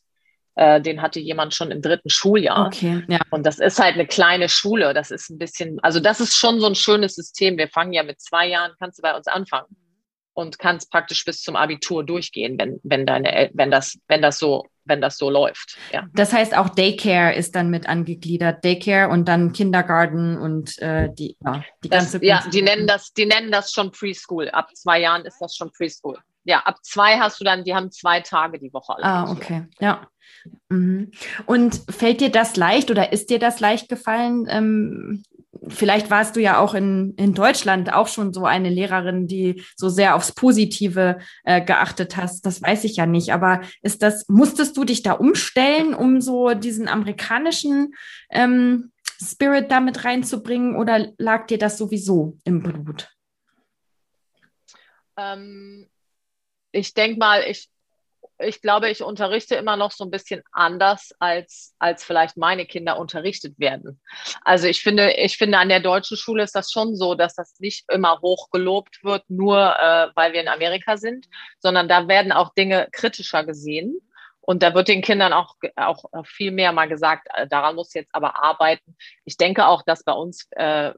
[0.56, 2.66] äh, den hatte jemand schon im dritten Schuljahr.
[2.66, 3.20] Okay, ja.
[3.30, 4.96] Und das ist halt eine kleine Schule.
[4.96, 7.60] Das ist ein bisschen, also das ist schon so ein schönes System.
[7.60, 9.68] Wir fangen ja mit zwei Jahren, kannst du bei uns anfangen
[10.40, 14.66] und kannst praktisch bis zum Abitur durchgehen, wenn, wenn deine, wenn das, wenn das so
[14.86, 15.78] wenn das so läuft.
[15.94, 16.08] Ja.
[16.16, 18.66] Das heißt, auch Daycare ist dann mit angegliedert.
[18.66, 22.26] Daycare und dann Kindergarten und äh, die, ja, die das, ganze.
[22.26, 24.50] Ja, die nennen das, die nennen das schon Preschool.
[24.50, 26.18] Ab zwei Jahren ist das schon Preschool.
[26.44, 28.96] Ja, ab zwei hast du dann, die haben zwei Tage die Woche.
[29.04, 30.08] Ah, okay, ja.
[30.70, 31.12] Mhm.
[31.46, 35.24] Und fällt dir das leicht oder ist dir das leicht gefallen, ähm,
[35.68, 39.90] vielleicht warst du ja auch in, in Deutschland auch schon so eine Lehrerin, die so
[39.90, 42.46] sehr aufs Positive äh, geachtet hast.
[42.46, 43.34] Das weiß ich ja nicht.
[43.34, 47.94] Aber ist das, musstest du dich da umstellen, um so diesen amerikanischen
[48.30, 48.92] ähm,
[49.22, 53.10] Spirit damit reinzubringen oder lag dir das sowieso im Blut?
[55.18, 55.88] Ähm,
[56.72, 57.70] ich denke mal, ich,
[58.40, 62.98] ich glaube, ich unterrichte immer noch so ein bisschen anders, als, als vielleicht meine Kinder
[62.98, 64.02] unterrichtet werden.
[64.44, 67.60] Also ich finde, ich finde, an der deutschen Schule ist das schon so, dass das
[67.60, 71.28] nicht immer hoch gelobt wird, nur äh, weil wir in Amerika sind,
[71.60, 74.00] sondern da werden auch Dinge kritischer gesehen.
[74.42, 78.10] Und da wird den Kindern auch, auch viel mehr mal gesagt, äh, daran muss jetzt
[78.14, 78.96] aber arbeiten.
[79.26, 80.94] Ich denke auch, dass bei uns äh,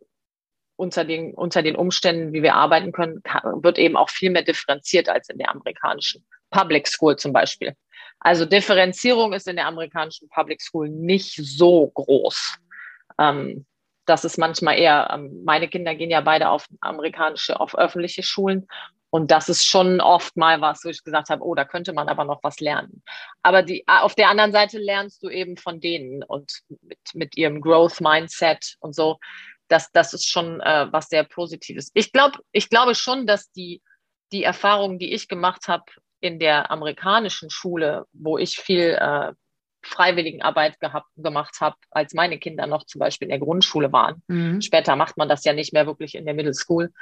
[0.77, 3.21] unter den, unter den Umständen, wie wir arbeiten können,
[3.61, 7.75] wird eben auch viel mehr differenziert als in der amerikanischen Public School zum Beispiel.
[8.19, 12.59] Also Differenzierung ist in der amerikanischen Public School nicht so groß.
[13.19, 13.65] Ähm,
[14.05, 18.67] das ist manchmal eher, ähm, meine Kinder gehen ja beide auf amerikanische, auf öffentliche Schulen.
[19.09, 22.07] Und das ist schon oft mal was, wo ich gesagt habe, oh, da könnte man
[22.07, 23.03] aber noch was lernen.
[23.41, 27.59] Aber die, auf der anderen Seite lernst du eben von denen und mit, mit ihrem
[27.59, 29.17] Growth Mindset und so.
[29.67, 31.91] Das, das ist schon äh, was sehr Positives.
[31.93, 33.81] Ich glaube, ich glaube schon, dass die,
[34.31, 35.83] die Erfahrungen, die ich gemacht habe,
[36.21, 39.33] in der amerikanischen Schule, wo ich viel äh,
[39.83, 44.21] Freiwilligenarbeit gehabt, gemacht habe, als meine Kinder noch zum Beispiel in der Grundschule waren.
[44.27, 44.61] Mhm.
[44.61, 46.93] Später macht man das ja nicht mehr wirklich in der Middle School.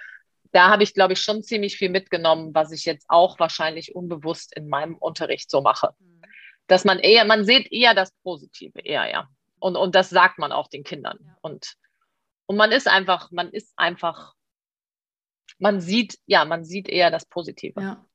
[0.52, 4.56] Da habe ich, glaube ich, schon ziemlich viel mitgenommen, was ich jetzt auch wahrscheinlich unbewusst
[4.56, 5.92] in meinem Unterricht so mache.
[6.00, 6.22] Mhm.
[6.68, 9.28] Dass man eher, man sieht eher das Positive, eher, ja.
[9.60, 11.20] Und, und das sagt man auch den Kindern.
[11.22, 11.36] Ja.
[11.42, 11.74] Und,
[12.46, 14.34] und man ist einfach, man ist einfach,
[15.58, 17.82] man sieht, ja, man sieht eher das Positive.
[17.82, 18.06] Ja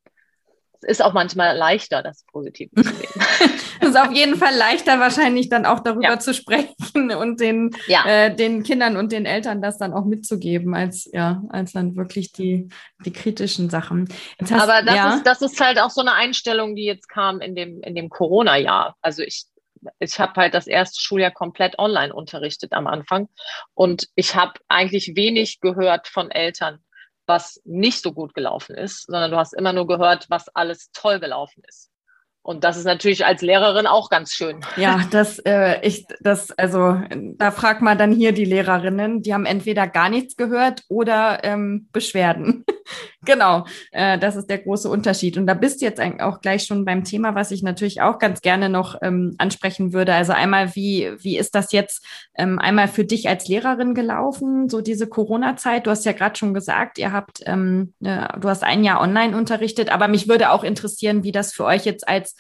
[0.85, 3.09] ist auch manchmal leichter, das Positive zu sehen.
[3.81, 6.19] es ist auf jeden Fall leichter, wahrscheinlich dann auch darüber ja.
[6.19, 8.05] zu sprechen und den, ja.
[8.07, 12.33] äh, den Kindern und den Eltern das dann auch mitzugeben, als, ja, als dann wirklich
[12.33, 12.69] die,
[13.05, 14.09] die kritischen Sachen.
[14.41, 15.15] Hast, Aber das, ja.
[15.15, 18.09] ist, das ist halt auch so eine Einstellung, die jetzt kam in dem, in dem
[18.09, 18.97] Corona-Jahr.
[19.01, 19.47] Also ich
[19.99, 23.29] ich habe halt das erste Schuljahr komplett online unterrichtet am Anfang
[23.75, 26.79] und ich habe eigentlich wenig gehört von Eltern,
[27.27, 31.21] was nicht so gut gelaufen ist, sondern du hast immer nur gehört, was alles toll
[31.21, 31.91] gelaufen ist.
[32.47, 34.61] Und das ist natürlich als Lehrerin auch ganz schön.
[34.77, 37.01] Ja, das, äh, ich, das, also
[37.39, 41.89] da fragt man dann hier die Lehrerinnen, die haben entweder gar nichts gehört oder ähm,
[41.91, 42.65] Beschwerden.
[43.25, 45.37] genau, äh, das ist der große Unterschied.
[45.37, 48.41] Und da bist du jetzt auch gleich schon beim Thema, was ich natürlich auch ganz
[48.41, 50.15] gerne noch ähm, ansprechen würde.
[50.15, 52.05] Also einmal, wie, wie ist das jetzt
[52.37, 55.87] ähm, einmal für dich als Lehrerin gelaufen, so diese Corona-Zeit?
[55.87, 59.37] Du hast ja gerade schon gesagt, ihr habt, ähm, äh, du hast ein Jahr online
[59.37, 62.35] unterrichtet, aber mich würde auch interessieren, wie das für euch jetzt als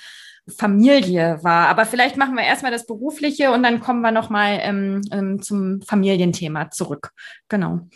[0.49, 1.69] Familie war.
[1.69, 5.81] Aber vielleicht machen wir erstmal das Berufliche und dann kommen wir nochmal ähm, ähm, zum
[5.83, 7.11] Familienthema zurück.
[7.49, 7.89] Genau.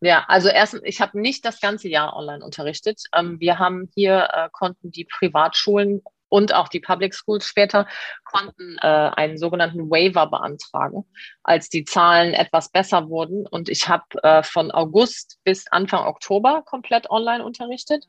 [0.00, 3.02] Ja, also erstens, ich habe nicht das ganze Jahr online unterrichtet.
[3.14, 7.86] Ähm, wir haben hier, äh, konnten die Privatschulen und auch die Public Schools später
[8.24, 11.04] konnten äh, einen sogenannten Waiver beantragen,
[11.42, 13.46] als die Zahlen etwas besser wurden.
[13.46, 18.06] Und ich habe äh, von August bis Anfang Oktober komplett online unterrichtet.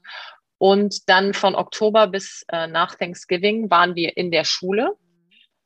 [0.59, 4.95] Und dann von Oktober bis äh, nach Thanksgiving waren wir in der Schule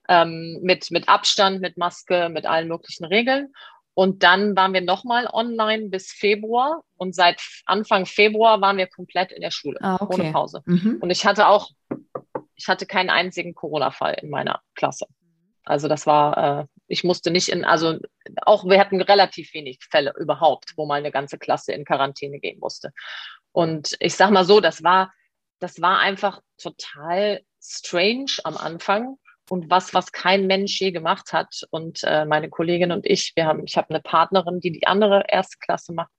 [0.07, 3.53] ähm, mit, mit Abstand, mit Maske, mit allen möglichen Regeln.
[3.95, 6.83] Und dann waren wir nochmal online bis Februar.
[6.97, 10.21] Und seit Anfang Februar waren wir komplett in der Schule, ah, okay.
[10.21, 10.61] ohne Pause.
[10.65, 10.97] Mhm.
[11.01, 11.71] Und ich hatte auch,
[12.55, 15.07] ich hatte keinen einzigen Corona-Fall in meiner Klasse.
[15.63, 17.97] Also das war, äh, ich musste nicht in, also
[18.41, 22.59] auch wir hatten relativ wenig Fälle überhaupt, wo mal eine ganze Klasse in Quarantäne gehen
[22.59, 22.91] musste.
[23.53, 25.13] Und ich sag mal so, das war,
[25.59, 29.17] das war einfach total strange am Anfang
[29.49, 31.61] und was, was kein Mensch je gemacht hat.
[31.69, 35.23] Und äh, meine Kollegin und ich, wir haben, ich habe eine Partnerin, die die andere
[35.27, 36.11] erste Klasse macht.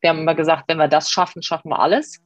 [0.00, 2.20] Wir haben immer gesagt, wenn wir das schaffen, schaffen wir alles.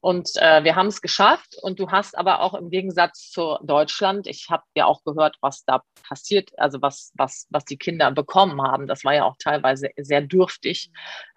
[0.00, 1.56] Und äh, wir haben es geschafft.
[1.60, 5.64] Und du hast aber auch im Gegensatz zu Deutschland, ich habe ja auch gehört, was
[5.64, 8.86] da passiert, also was, was, was die Kinder bekommen haben.
[8.86, 10.90] Das war ja auch teilweise sehr dürftig.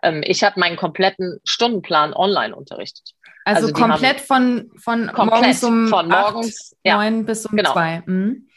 [0.04, 3.14] Ähm, ich habe meinen kompletten Stundenplan online unterrichtet.
[3.46, 7.58] Also, also komplett von, von komplett morgens um von morgens, acht, neun ja, bis um
[7.58, 7.74] genau.
[7.74, 8.04] zwei.
[8.06, 8.48] Mhm.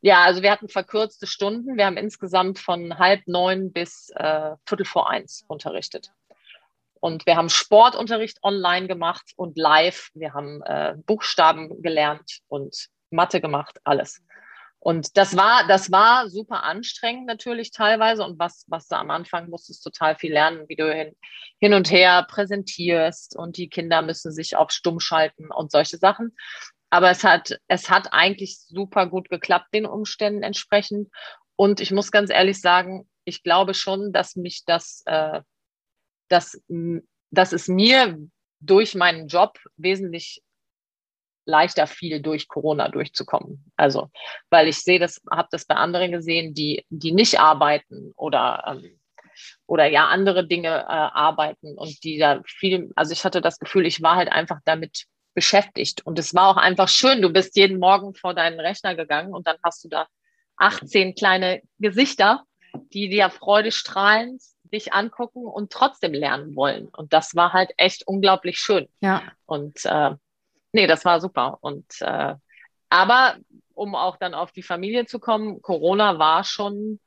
[0.00, 1.76] Ja, also wir hatten verkürzte Stunden.
[1.76, 6.12] Wir haben insgesamt von halb neun bis äh, viertel vor eins unterrichtet.
[7.00, 10.10] Und wir haben Sportunterricht online gemacht und live.
[10.14, 14.22] Wir haben äh, Buchstaben gelernt und Mathe gemacht, alles.
[14.78, 18.24] Und das war, das war super anstrengend natürlich teilweise.
[18.24, 21.14] Und was, was du am Anfang musstest total viel lernen, wie du hin,
[21.60, 26.36] hin und her präsentierst und die Kinder müssen sich auf stumm schalten und solche Sachen.
[26.92, 31.08] Aber es hat, es hat eigentlich super gut geklappt, den Umständen entsprechend.
[31.56, 35.40] Und ich muss ganz ehrlich sagen, ich glaube schon, dass mich das äh,
[36.32, 36.60] dass,
[37.30, 38.18] dass es mir
[38.60, 40.42] durch meinen Job wesentlich
[41.44, 43.70] leichter fiel, durch Corona durchzukommen.
[43.76, 44.10] Also,
[44.50, 49.00] weil ich sehe das, habe das bei anderen gesehen, die, die nicht arbeiten oder, ähm,
[49.66, 53.86] oder ja andere Dinge äh, arbeiten und die da viel, also ich hatte das Gefühl,
[53.86, 56.04] ich war halt einfach damit beschäftigt.
[56.04, 57.22] Und es war auch einfach schön.
[57.22, 60.06] Du bist jeden Morgen vor deinen Rechner gegangen und dann hast du da
[60.56, 62.44] 18 kleine Gesichter,
[62.92, 64.42] die dir freudestrahlend
[64.72, 66.88] dich angucken und trotzdem lernen wollen.
[66.88, 68.88] Und das war halt echt unglaublich schön.
[69.00, 69.22] Ja.
[69.44, 70.12] Und äh,
[70.72, 71.58] nee, das war super.
[71.60, 72.34] Und äh,
[72.88, 73.36] aber
[73.74, 77.00] um auch dann auf die Familie zu kommen, Corona war schon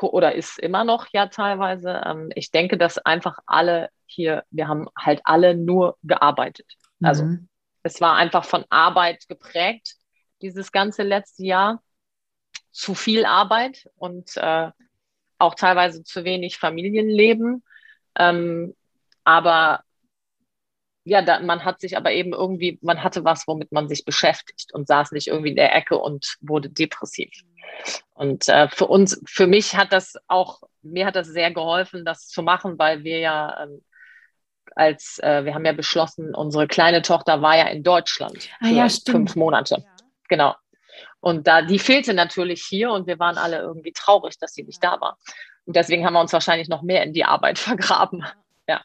[0.00, 2.02] oder ist immer noch ja teilweise.
[2.04, 6.66] Ähm, ich denke, dass einfach alle hier, wir haben halt alle nur gearbeitet.
[7.02, 7.48] Also mhm.
[7.82, 9.96] Es war einfach von Arbeit geprägt,
[10.40, 11.82] dieses ganze letzte Jahr.
[12.70, 14.70] Zu viel Arbeit und äh,
[15.36, 17.62] auch teilweise zu wenig Familienleben.
[18.18, 18.74] Ähm,
[19.24, 19.84] aber
[21.04, 24.72] ja, da, man hat sich aber eben irgendwie, man hatte was, womit man sich beschäftigt
[24.72, 27.30] und saß nicht irgendwie in der Ecke und wurde depressiv.
[28.14, 32.28] Und äh, für uns, für mich hat das auch, mir hat das sehr geholfen, das
[32.28, 33.82] zu machen, weil wir ja ähm,
[34.76, 38.88] als, äh, wir haben ja beschlossen, unsere kleine Tochter war ja in Deutschland ah, ja,
[38.88, 39.76] fünf Monate.
[39.78, 39.84] Ja.
[40.28, 40.54] Genau.
[41.20, 44.82] Und da, die fehlte natürlich hier und wir waren alle irgendwie traurig, dass sie nicht
[44.82, 45.18] da war.
[45.64, 48.24] Und deswegen haben wir uns wahrscheinlich noch mehr in die Arbeit vergraben.
[48.68, 48.80] Ja.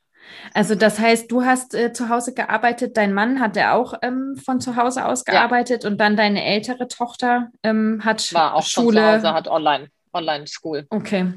[0.54, 4.36] Also das heißt, du hast äh, zu Hause gearbeitet, dein Mann hat er auch ähm,
[4.44, 5.90] von zu Hause aus gearbeitet ja.
[5.90, 9.02] und dann deine ältere Tochter ähm, hat War auch Schule.
[9.02, 10.86] Von zu Hause, hat Online, Online School.
[10.90, 11.34] Okay.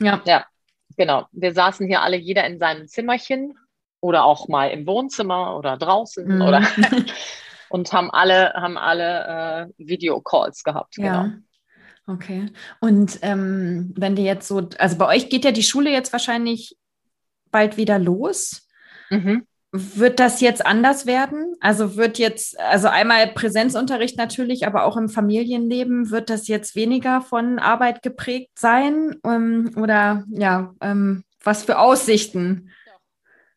[0.00, 0.20] Ja.
[0.24, 0.44] Ja,
[0.96, 1.26] genau.
[1.32, 3.56] Wir saßen hier alle jeder in seinem Zimmerchen
[4.02, 6.42] oder auch mal im Wohnzimmer oder draußen mhm.
[6.42, 6.62] oder
[7.70, 10.98] und haben alle, haben alle äh, Videocalls gehabt.
[10.98, 11.22] Ja.
[11.22, 11.36] Genau.
[12.06, 12.46] Okay.
[12.80, 16.76] Und ähm, wenn die jetzt so, also bei euch geht ja die Schule jetzt wahrscheinlich
[17.52, 18.68] bald wieder los.
[19.10, 19.46] Mhm.
[19.70, 21.54] Wird das jetzt anders werden?
[21.60, 27.22] Also wird jetzt, also einmal Präsenzunterricht natürlich, aber auch im Familienleben, wird das jetzt weniger
[27.22, 29.16] von Arbeit geprägt sein?
[29.24, 32.70] Ähm, oder ja, ähm, was für Aussichten?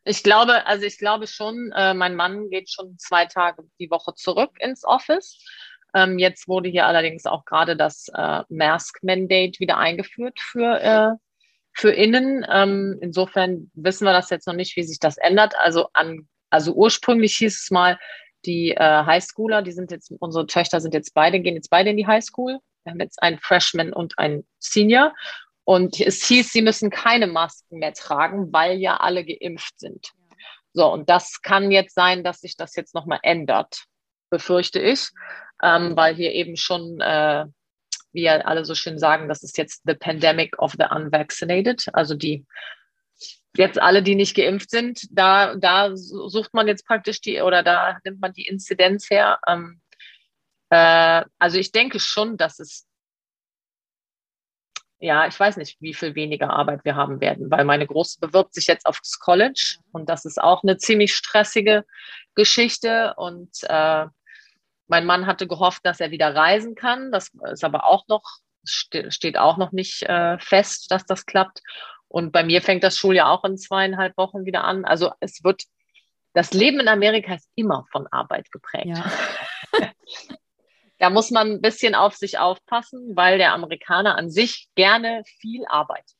[0.06, 4.14] Ich glaube, also ich glaube schon, äh, mein Mann geht schon zwei Tage die Woche
[4.14, 5.44] zurück ins Office.
[5.96, 11.12] Ähm, jetzt wurde hier allerdings auch gerade das äh, Mask-Mandate wieder eingeführt für, äh,
[11.74, 12.46] für Innen.
[12.50, 15.56] Ähm, insofern wissen wir das jetzt noch nicht, wie sich das ändert.
[15.58, 17.98] Also an, also ursprünglich hieß es mal,
[18.46, 21.98] die äh, Highschooler, die sind jetzt, unsere Töchter sind jetzt beide, gehen jetzt beide in
[21.98, 22.60] die Highschool.
[22.84, 25.16] Wir haben jetzt einen Freshman und einen Senior.
[25.66, 30.12] Und es hieß, sie müssen keine Masken mehr tragen, weil ja alle geimpft sind.
[30.74, 33.86] So, und das kann jetzt sein, dass sich das jetzt nochmal ändert,
[34.30, 35.10] befürchte ich,
[35.64, 37.46] ähm, weil hier eben schon, äh,
[38.14, 42.14] wie ja alle so schön sagen, das ist jetzt the pandemic of the unvaccinated, also
[42.14, 42.46] die
[43.58, 47.98] jetzt alle, die nicht geimpft sind, da, da sucht man jetzt praktisch die oder da
[48.04, 49.40] nimmt man die Inzidenz her.
[49.48, 49.82] Ähm,
[50.70, 52.86] äh, also ich denke schon, dass es
[55.06, 58.56] ja, ich weiß nicht, wie viel weniger Arbeit wir haben werden, weil meine Große bewirbt
[58.56, 61.86] sich jetzt aufs College und das ist auch eine ziemlich stressige
[62.34, 64.08] Geschichte und äh,
[64.88, 67.12] mein Mann hatte gehofft, dass er wieder reisen kann.
[67.12, 68.24] Das ist aber auch noch,
[68.64, 71.62] steht auch noch nicht äh, fest, dass das klappt.
[72.08, 74.86] Und bei mir fängt das Schuljahr auch in zweieinhalb Wochen wieder an.
[74.86, 75.64] Also es wird,
[76.34, 78.98] das Leben in Amerika ist immer von Arbeit geprägt.
[78.98, 79.12] Ja.
[80.98, 85.66] da muss man ein bisschen auf sich aufpassen, weil der Amerikaner an sich gerne viel
[85.68, 86.16] arbeitet.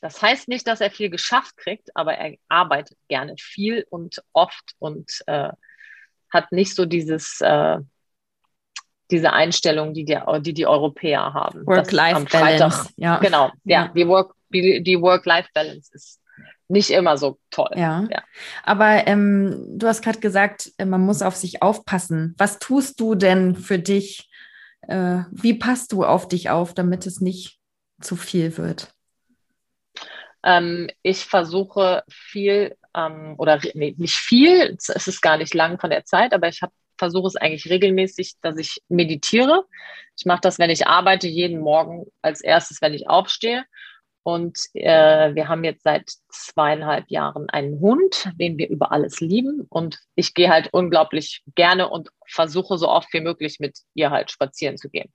[0.00, 4.74] Das heißt nicht, dass er viel geschafft kriegt, aber er arbeitet gerne viel und oft
[4.78, 5.50] und äh,
[6.30, 7.78] hat nicht so dieses äh,
[9.10, 11.66] diese Einstellung, die die, die, die Europäer haben.
[11.66, 12.90] Work-Life-Balance.
[12.96, 13.18] Ja.
[13.18, 13.88] Genau, ja, ja.
[13.92, 16.19] die Work-Life-Balance ist
[16.70, 17.70] nicht immer so toll.
[17.74, 18.06] Ja.
[18.10, 18.22] ja.
[18.62, 22.34] Aber ähm, du hast gerade gesagt, äh, man muss auf sich aufpassen.
[22.38, 24.30] Was tust du denn für dich?
[24.82, 27.58] Äh, wie passt du auf dich auf, damit es nicht
[28.00, 28.94] zu viel wird?
[30.42, 35.90] Ähm, ich versuche viel ähm, oder nee, nicht viel, es ist gar nicht lang von
[35.90, 36.60] der Zeit, aber ich
[36.96, 39.64] versuche es eigentlich regelmäßig, dass ich meditiere.
[40.16, 43.64] Ich mache das, wenn ich arbeite, jeden Morgen als erstes, wenn ich aufstehe.
[44.22, 49.66] Und äh, wir haben jetzt seit zweieinhalb Jahren einen Hund, den wir über alles lieben.
[49.70, 54.30] Und ich gehe halt unglaublich gerne und versuche so oft wie möglich mit ihr halt
[54.30, 55.10] spazieren zu gehen.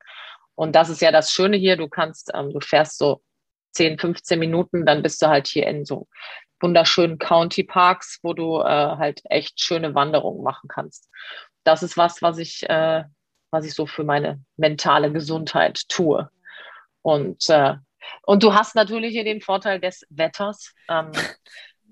[0.56, 1.78] Und das ist ja das Schöne hier.
[1.78, 3.22] Du kannst, ähm, du fährst so
[3.74, 6.08] 10, 15 Minuten, dann bist du halt hier in so
[6.62, 11.10] wunderschönen County Parks, wo du äh, halt echt schöne Wanderungen machen kannst.
[11.64, 13.04] Das ist was, was ich, äh,
[13.52, 16.30] was ich so für meine mentale Gesundheit tue.
[17.02, 17.76] Und äh,
[18.24, 20.74] und du hast natürlich hier den Vorteil des Wetters.
[20.90, 21.12] Ähm,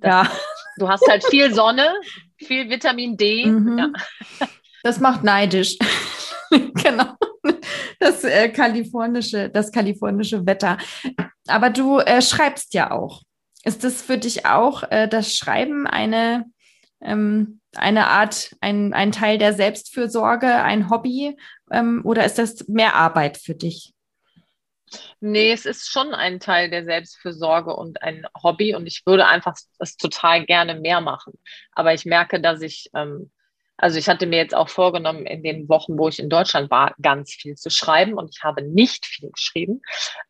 [0.01, 0.29] ja.
[0.77, 1.93] Du hast halt viel Sonne,
[2.37, 3.45] viel Vitamin D.
[3.45, 3.77] Mhm.
[3.77, 3.89] Ja.
[4.83, 5.77] Das macht neidisch.
[6.49, 7.15] genau.
[7.99, 10.77] Das äh, kalifornische, das kalifornische Wetter.
[11.47, 13.21] Aber du äh, schreibst ja auch.
[13.63, 16.45] Ist das für dich auch äh, das Schreiben eine
[17.01, 21.37] ähm, eine Art, ein, ein Teil der Selbstfürsorge, ein Hobby
[21.71, 23.92] ähm, oder ist das mehr Arbeit für dich?
[25.19, 29.55] Nee, es ist schon ein Teil der Selbstfürsorge und ein Hobby und ich würde einfach
[29.79, 31.33] das total gerne mehr machen.
[31.73, 33.31] Aber ich merke, dass ich, ähm,
[33.77, 36.93] also ich hatte mir jetzt auch vorgenommen, in den Wochen, wo ich in Deutschland war,
[37.01, 39.81] ganz viel zu schreiben und ich habe nicht viel geschrieben,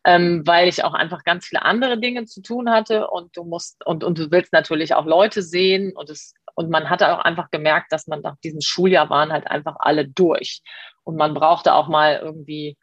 [0.04, 3.84] ähm, weil ich auch einfach ganz viele andere Dinge zu tun hatte und du musst
[3.86, 7.50] und, und du willst natürlich auch Leute sehen und es und man hatte auch einfach
[7.50, 10.62] gemerkt, dass man nach diesem Schuljahr waren halt einfach alle durch
[11.02, 12.78] und man brauchte auch mal irgendwie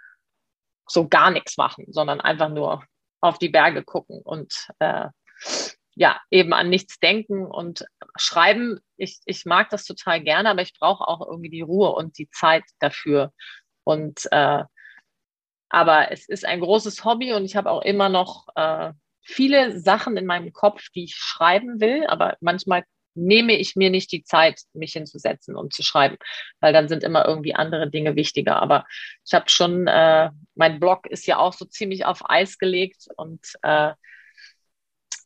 [0.92, 2.84] so gar nichts machen, sondern einfach nur
[3.22, 5.08] auf die Berge gucken und äh,
[5.96, 8.80] ja, eben an nichts denken und schreiben.
[8.98, 12.30] Ich, ich mag das total gerne, aber ich brauche auch irgendwie die Ruhe und die
[12.30, 13.34] Zeit dafür.
[13.84, 14.64] Und äh,
[15.70, 20.18] aber es ist ein großes Hobby und ich habe auch immer noch äh, viele Sachen
[20.18, 24.62] in meinem Kopf, die ich schreiben will, aber manchmal nehme ich mir nicht die Zeit,
[24.74, 26.18] mich hinzusetzen und zu schreiben,
[26.60, 28.62] weil dann sind immer irgendwie andere Dinge wichtiger.
[28.62, 28.86] Aber
[29.26, 33.42] ich habe schon, äh, mein Blog ist ja auch so ziemlich auf Eis gelegt und
[33.64, 33.92] äh,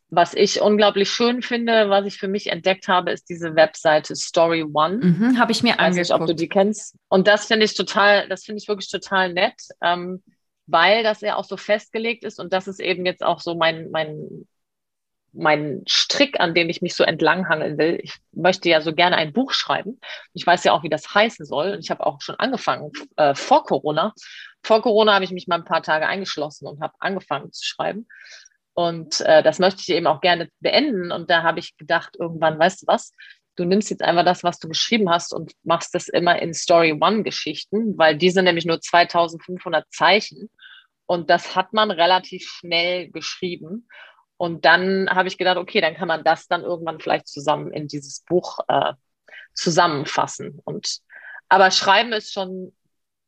[0.10, 4.64] was ich unglaublich schön finde, was ich für mich entdeckt habe, ist diese Webseite Story
[4.64, 4.98] One.
[4.98, 5.90] Mhm, habe ich mir angeguckt.
[5.90, 6.96] Weiß nicht, ob du die kennst.
[7.10, 10.24] Und das finde ich total, das finde ich wirklich total nett, ähm,
[10.68, 13.92] weil das ja auch so festgelegt ist und das ist eben jetzt auch so mein,
[13.92, 14.48] mein
[15.36, 18.00] mein Strick, an dem ich mich so entlanghangeln will.
[18.02, 20.00] Ich möchte ja so gerne ein Buch schreiben.
[20.34, 21.72] Ich weiß ja auch, wie das heißen soll.
[21.74, 24.14] Und ich habe auch schon angefangen äh, vor Corona.
[24.64, 28.08] Vor Corona habe ich mich mal ein paar Tage eingeschlossen und habe angefangen zu schreiben.
[28.74, 31.12] Und äh, das möchte ich eben auch gerne beenden.
[31.12, 33.14] Und da habe ich gedacht, irgendwann, weißt du was,
[33.56, 36.98] du nimmst jetzt einfach das, was du geschrieben hast und machst das immer in Story
[37.00, 40.50] One Geschichten, weil die sind nämlich nur 2500 Zeichen.
[41.06, 43.88] Und das hat man relativ schnell geschrieben.
[44.38, 47.88] Und dann habe ich gedacht, okay, dann kann man das dann irgendwann vielleicht zusammen in
[47.88, 48.94] dieses Buch äh,
[49.54, 50.60] zusammenfassen.
[50.66, 51.00] Und
[51.48, 52.74] aber Schreiben ist schon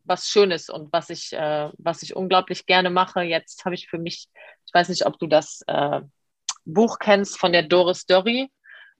[0.03, 3.21] was Schönes und was ich, äh, was ich unglaublich gerne mache.
[3.21, 4.27] Jetzt habe ich für mich,
[4.65, 6.01] ich weiß nicht, ob du das äh,
[6.65, 8.49] Buch kennst von der Doris Dörri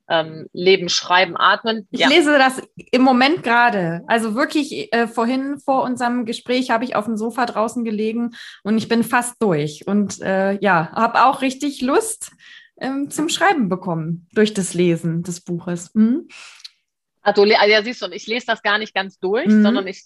[0.10, 1.88] ähm, Leben, Schreiben, Atmen.
[1.92, 2.10] Ich ja.
[2.10, 4.02] lese das im Moment gerade.
[4.08, 8.32] Also wirklich äh, vorhin vor unserem Gespräch habe ich auf dem Sofa draußen gelegen
[8.64, 9.86] und ich bin fast durch.
[9.88, 12.32] Und äh, ja, habe auch richtig Lust
[12.80, 15.94] ähm, zum Schreiben bekommen durch das Lesen des Buches.
[15.94, 16.28] Mhm.
[17.28, 19.62] Also, ja, siehst du, ich lese das gar nicht ganz durch, mhm.
[19.62, 20.02] sondern ich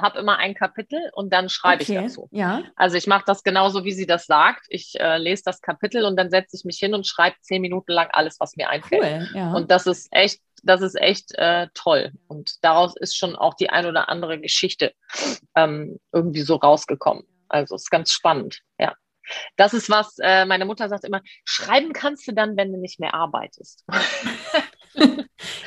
[0.00, 1.92] habe immer ein Kapitel und dann schreibe okay.
[1.92, 2.28] ich dazu.
[2.32, 2.62] Ja.
[2.74, 4.64] Also ich mache das genauso, wie sie das sagt.
[4.70, 7.92] Ich äh, lese das Kapitel und dann setze ich mich hin und schreibe zehn Minuten
[7.92, 9.02] lang alles, was mir einfällt.
[9.02, 9.52] Cool, ja.
[9.52, 12.12] Und das ist echt, das ist echt äh, toll.
[12.28, 14.94] Und daraus ist schon auch die ein oder andere Geschichte
[15.54, 17.24] ähm, irgendwie so rausgekommen.
[17.48, 18.94] Also ist ganz spannend, ja.
[19.56, 23.00] Das ist was, äh, meine Mutter sagt immer, schreiben kannst du dann, wenn du nicht
[23.00, 23.84] mehr arbeitest.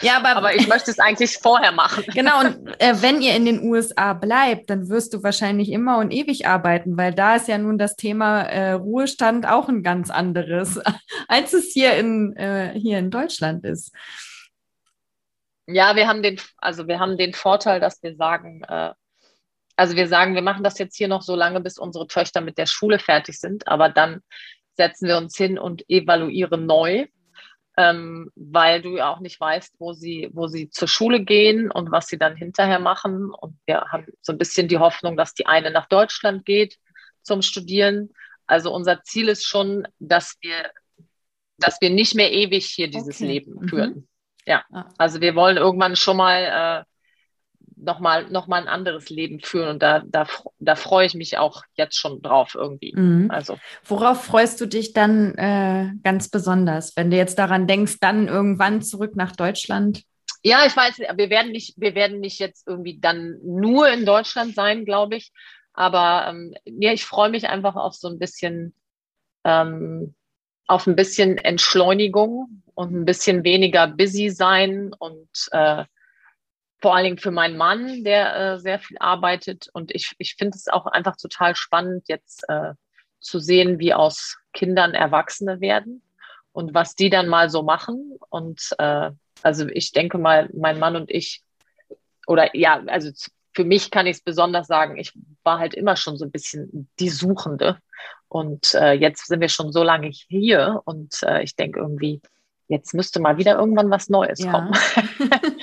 [0.02, 2.04] ja, aber, aber ich möchte es eigentlich vorher machen.
[2.14, 6.12] Genau, und äh, wenn ihr in den USA bleibt, dann wirst du wahrscheinlich immer und
[6.12, 10.80] ewig arbeiten, weil da ist ja nun das Thema äh, Ruhestand auch ein ganz anderes,
[11.28, 13.94] als es hier in, äh, hier in Deutschland ist.
[15.68, 18.94] Ja, wir haben den, also wir haben den Vorteil, dass wir sagen, äh,
[19.76, 22.58] also wir sagen, wir machen das jetzt hier noch so lange, bis unsere Töchter mit
[22.58, 24.22] der Schule fertig sind, aber dann
[24.76, 27.08] setzen wir uns hin und evaluieren neu
[27.78, 31.92] ähm, weil du ja auch nicht weißt, wo sie, wo sie zur Schule gehen und
[31.92, 33.32] was sie dann hinterher machen.
[33.32, 36.78] Und wir haben so ein bisschen die Hoffnung, dass die eine nach Deutschland geht
[37.22, 38.10] zum Studieren.
[38.48, 40.72] Also unser Ziel ist schon, dass wir,
[41.60, 43.28] dass wir nicht mehr ewig hier dieses okay.
[43.28, 43.68] Leben mhm.
[43.68, 43.90] führen.
[43.92, 44.08] Mhm.
[44.48, 44.90] Ja, ah.
[44.98, 46.86] also wir wollen irgendwann schon mal äh,
[47.78, 49.70] nochmal noch mal ein anderes Leben führen.
[49.70, 50.28] Und da, da,
[50.60, 52.94] da freue ich mich auch jetzt schon drauf irgendwie.
[52.96, 53.32] Mhm.
[53.32, 53.58] Also.
[53.84, 58.82] Worauf freust du dich dann äh, ganz besonders, wenn du jetzt daran denkst, dann irgendwann
[58.82, 60.04] zurück nach Deutschland?
[60.44, 64.56] Ja, ich weiß, wir werden nicht, wir werden nicht jetzt irgendwie dann nur in Deutschland
[64.56, 65.32] sein, glaube ich.
[65.74, 68.74] Aber ähm, ja, ich freue mich einfach auf so ein bisschen,
[69.44, 70.16] ähm,
[70.68, 75.86] auf ein bisschen Entschleunigung und ein bisschen weniger busy sein und äh,
[76.80, 79.70] vor allen Dingen für meinen Mann, der äh, sehr viel arbeitet.
[79.74, 82.74] Und ich, ich finde es auch einfach total spannend, jetzt äh,
[83.20, 86.04] zu sehen, wie aus Kindern Erwachsene werden
[86.52, 88.18] und was die dann mal so machen.
[88.30, 91.44] Und äh, also ich denke mal, mein Mann und ich,
[92.28, 93.12] oder ja, also
[93.54, 96.90] für mich kann ich es besonders sagen, ich war halt immer schon so ein bisschen
[97.00, 97.80] die Suchende.
[98.28, 102.22] Und äh, jetzt sind wir schon so lange hier und äh, ich denke irgendwie,
[102.68, 104.52] jetzt müsste mal wieder irgendwann was Neues ja.
[104.52, 104.74] kommen.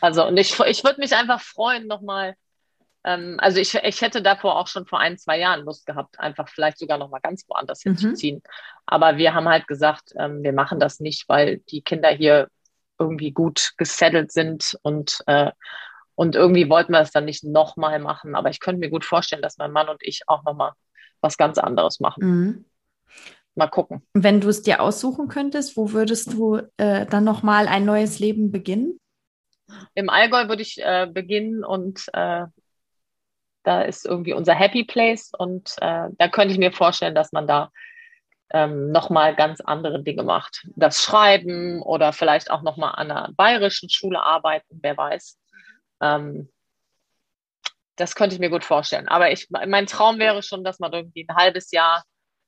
[0.00, 2.34] also, und ich, ich würde mich einfach freuen, nochmal,
[3.04, 6.48] ähm, also ich, ich hätte davor auch schon vor ein, zwei Jahren Lust gehabt, einfach
[6.48, 7.96] vielleicht sogar nochmal ganz woanders mhm.
[7.96, 8.42] hinzuziehen.
[8.86, 12.48] Aber wir haben halt gesagt, ähm, wir machen das nicht, weil die Kinder hier
[12.98, 15.50] irgendwie gut gesettelt sind und äh,
[16.20, 18.34] und irgendwie wollten wir es dann nicht nochmal machen.
[18.34, 20.72] Aber ich könnte mir gut vorstellen, dass mein Mann und ich auch nochmal
[21.22, 22.24] was ganz anderes machen.
[22.26, 22.64] Mhm.
[23.54, 24.02] Mal gucken.
[24.12, 28.52] Wenn du es dir aussuchen könntest, wo würdest du äh, dann nochmal ein neues Leben
[28.52, 28.99] beginnen?
[29.94, 32.46] Im Allgäu würde ich äh, beginnen und äh,
[33.62, 37.46] da ist irgendwie unser Happy Place und äh, da könnte ich mir vorstellen, dass man
[37.46, 37.70] da
[38.52, 40.66] ähm, nochmal ganz andere Dinge macht.
[40.76, 45.38] Das Schreiben oder vielleicht auch nochmal an einer bayerischen Schule arbeiten, wer weiß.
[46.00, 46.50] Ähm,
[47.96, 49.08] das könnte ich mir gut vorstellen.
[49.08, 52.02] Aber ich, mein Traum wäre schon, dass man irgendwie ein halbes Jahr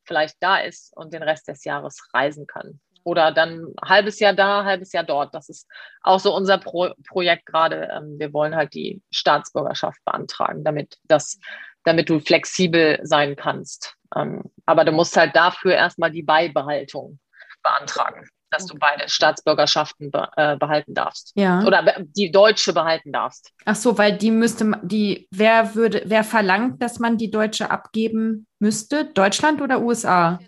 [0.05, 2.81] vielleicht da ist und den Rest des Jahres reisen kann.
[3.05, 5.35] Oder dann halbes Jahr da, halbes Jahr dort.
[5.35, 5.69] Das ist
[6.03, 7.89] auch so unser Pro Projekt gerade.
[7.93, 11.39] Ähm, wir wollen halt die Staatsbürgerschaft beantragen, damit das,
[11.85, 13.95] damit du flexibel sein kannst.
[14.17, 17.19] Ähm, aber du musst halt dafür erstmal die Beibehaltung
[17.63, 21.33] beantragen dass du beide Staatsbürgerschaften be äh, behalten darfst.
[21.35, 21.65] Ja.
[21.65, 21.85] Oder
[22.15, 23.51] die deutsche behalten darfst.
[23.65, 28.47] Ach so, weil die müsste, die, wer würde, wer verlangt, dass man die deutsche abgeben
[28.59, 29.07] müsste?
[29.07, 30.39] Deutschland oder USA?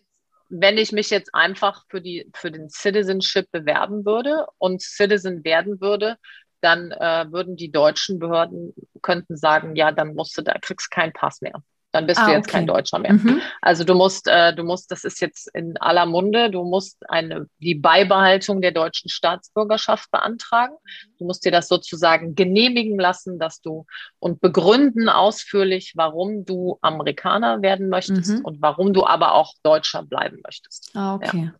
[0.48, 5.80] Wenn ich mich jetzt einfach für die, für den Citizenship bewerben würde und Citizen werden
[5.80, 6.16] würde,
[6.60, 11.12] dann äh, würden die deutschen Behörden könnten sagen, ja, dann musst du, da kriegst keinen
[11.12, 11.62] Pass mehr
[11.94, 12.58] dann bist ah, du jetzt okay.
[12.58, 13.12] kein Deutscher mehr.
[13.12, 13.40] Mhm.
[13.62, 17.46] Also du musst, äh, du musst, das ist jetzt in aller Munde, du musst eine,
[17.58, 20.74] die Beibehaltung der deutschen Staatsbürgerschaft beantragen.
[21.18, 23.86] Du musst dir das sozusagen genehmigen lassen, dass du
[24.18, 28.44] und begründen ausführlich, warum du Amerikaner werden möchtest mhm.
[28.44, 30.90] und warum du aber auch Deutscher bleiben möchtest.
[30.94, 31.52] Ah, okay.
[31.52, 31.54] Ja.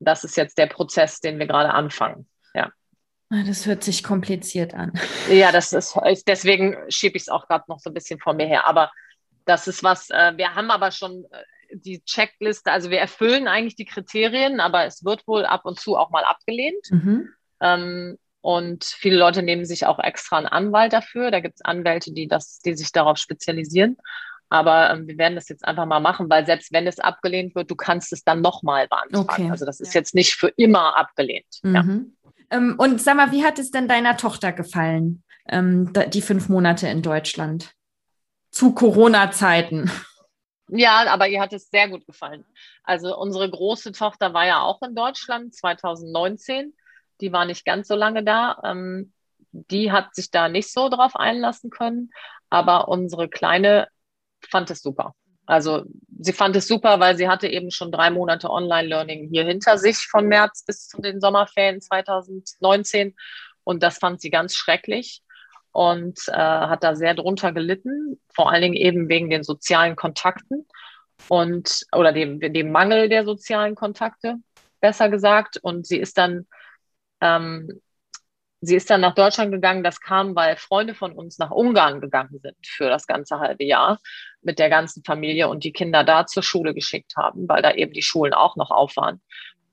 [0.00, 2.26] Das ist jetzt der Prozess, den wir gerade anfangen.
[2.54, 2.72] Ja.
[3.28, 4.92] Ah, das hört sich kompliziert an.
[5.30, 5.94] Ja, das ist,
[6.26, 8.66] deswegen schiebe ich es auch gerade noch so ein bisschen vor mir her.
[8.66, 8.90] Aber
[9.48, 13.76] das ist was, äh, wir haben aber schon äh, die Checkliste, also wir erfüllen eigentlich
[13.76, 16.86] die Kriterien, aber es wird wohl ab und zu auch mal abgelehnt.
[16.90, 17.28] Mhm.
[17.60, 21.30] Ähm, und viele Leute nehmen sich auch extra einen Anwalt dafür.
[21.30, 23.96] Da gibt es Anwälte, die, das, die sich darauf spezialisieren.
[24.48, 27.70] Aber ähm, wir werden das jetzt einfach mal machen, weil selbst wenn es abgelehnt wird,
[27.70, 29.28] du kannst es dann nochmal beantragen.
[29.28, 29.50] Okay.
[29.50, 31.58] Also das ist jetzt nicht für immer abgelehnt.
[31.62, 31.74] Mhm.
[31.74, 31.84] Ja.
[32.50, 36.88] Ähm, und sag mal, wie hat es denn deiner Tochter gefallen, ähm, die fünf Monate
[36.88, 37.74] in Deutschland?
[38.50, 39.90] Zu Corona-Zeiten.
[40.68, 42.44] Ja, aber ihr hat es sehr gut gefallen.
[42.84, 46.74] Also unsere große Tochter war ja auch in Deutschland 2019.
[47.20, 48.60] Die war nicht ganz so lange da.
[48.64, 49.12] Ähm,
[49.50, 52.10] die hat sich da nicht so drauf einlassen können.
[52.50, 53.88] Aber unsere Kleine
[54.42, 55.14] fand es super.
[55.46, 55.84] Also
[56.20, 59.96] sie fand es super, weil sie hatte eben schon drei Monate Online-Learning hier hinter sich
[60.06, 63.16] von März bis zu den Sommerferien 2019.
[63.64, 65.22] Und das fand sie ganz schrecklich
[65.78, 70.66] und äh, hat da sehr drunter gelitten, vor allen Dingen eben wegen den sozialen Kontakten
[71.28, 74.38] und oder dem, dem Mangel der sozialen Kontakte,
[74.80, 75.56] besser gesagt.
[75.62, 76.48] Und sie ist dann
[77.20, 77.80] ähm,
[78.60, 79.84] sie ist dann nach Deutschland gegangen.
[79.84, 84.00] Das kam, weil Freunde von uns nach Ungarn gegangen sind für das ganze halbe Jahr
[84.42, 87.92] mit der ganzen Familie und die Kinder da zur Schule geschickt haben, weil da eben
[87.92, 89.22] die Schulen auch noch auf waren.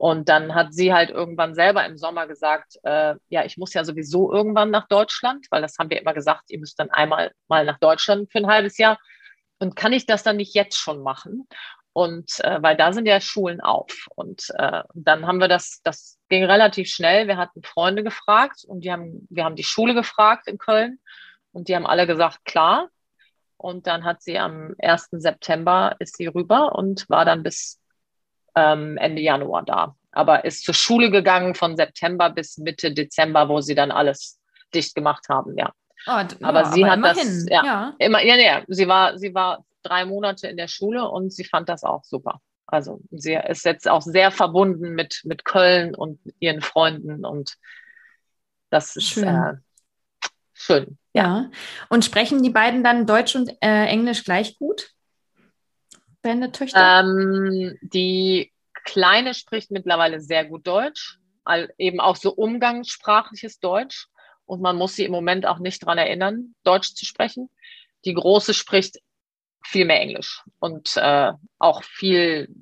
[0.06, 3.84] Und dann hat sie halt irgendwann selber im Sommer gesagt, äh, ja, ich muss ja
[3.84, 7.66] sowieso irgendwann nach Deutschland, weil das haben wir immer gesagt, ihr müsst dann einmal mal
[7.66, 9.00] nach Deutschland für ein halbes Jahr.
[9.58, 11.48] Und kann ich das dann nicht jetzt schon machen?
[11.92, 14.06] Und äh, weil da sind ja Schulen auf.
[14.16, 17.28] Und äh, dann haben wir das, das ging relativ schnell.
[17.28, 21.00] Wir hatten Freunde gefragt und die haben, wir haben die Schule gefragt in Köln
[21.52, 22.90] und die haben alle gesagt, klar.
[23.58, 25.08] Und dann hat sie am 1.
[25.14, 27.80] September ist sie rüber und war dann bis
[28.56, 29.96] ähm, Ende Januar da.
[30.12, 34.40] Aber ist zur Schule gegangen von September bis Mitte Dezember, wo sie dann alles
[34.74, 35.72] dicht gemacht haben, ja.
[36.08, 39.34] Oh, aber ja, sie aber hat das, ja, ja, immer, ja, ja, sie war, sie
[39.34, 42.42] war drei Monate in der Schule und sie fand das auch super.
[42.68, 47.56] Also sie ist jetzt auch sehr verbunden mit, mit Köln und ihren Freunden und
[48.70, 49.28] das ist schön.
[49.28, 49.54] Äh,
[50.54, 50.98] schön.
[51.14, 51.24] Ja.
[51.24, 51.52] ja.
[51.90, 54.95] Und sprechen die beiden dann Deutsch und äh, Englisch gleich gut?
[56.26, 57.02] Deine Töchter?
[57.02, 58.52] Ähm, die
[58.84, 61.20] Kleine spricht mittlerweile sehr gut Deutsch,
[61.78, 64.08] eben auch so umgangssprachliches Deutsch.
[64.46, 67.50] Und man muss sie im Moment auch nicht daran erinnern, Deutsch zu sprechen.
[68.06, 69.00] Die Große spricht
[69.64, 72.54] viel mehr Englisch und äh, auch viel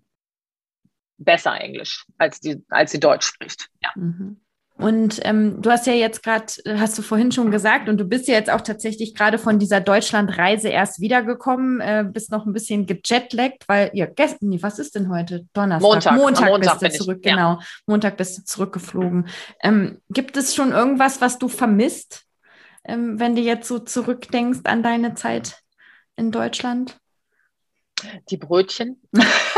[1.18, 3.70] besser Englisch, als, die, als sie Deutsch spricht.
[3.82, 3.90] Ja.
[3.96, 4.43] Mhm.
[4.84, 6.46] Und ähm, du hast ja jetzt gerade,
[6.78, 9.80] hast du vorhin schon gesagt, und du bist ja jetzt auch tatsächlich gerade von dieser
[9.80, 14.80] Deutschlandreise erst wiedergekommen, äh, bist noch ein bisschen gejetlaggt, weil ihr ja, gestern, nee, was
[14.80, 15.46] ist denn heute?
[15.54, 15.90] Donnerstag.
[15.90, 17.36] Montag, Montag, Montag bist du zurück, ich, ja.
[17.36, 17.60] genau.
[17.88, 19.30] Montag bist du zurückgeflogen.
[19.62, 22.24] Ähm, gibt es schon irgendwas, was du vermisst,
[22.84, 25.62] ähm, wenn du jetzt so zurückdenkst an deine Zeit
[26.18, 26.98] in Deutschland?
[28.30, 29.02] Die Brötchen.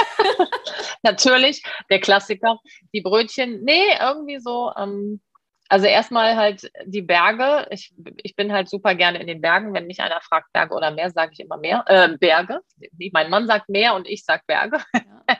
[1.03, 2.59] Natürlich, der Klassiker.
[2.93, 5.21] Die Brötchen, nee, irgendwie so, ähm,
[5.67, 7.67] also erstmal halt die Berge.
[7.71, 9.73] Ich, ich bin halt super gerne in den Bergen.
[9.73, 11.83] Wenn mich einer fragt, Berge oder Meer, sage ich immer Meer.
[11.87, 12.61] Äh, Berge.
[13.11, 14.79] Mein Mann sagt Meer und ich sage Berge.
[14.93, 15.01] Ja.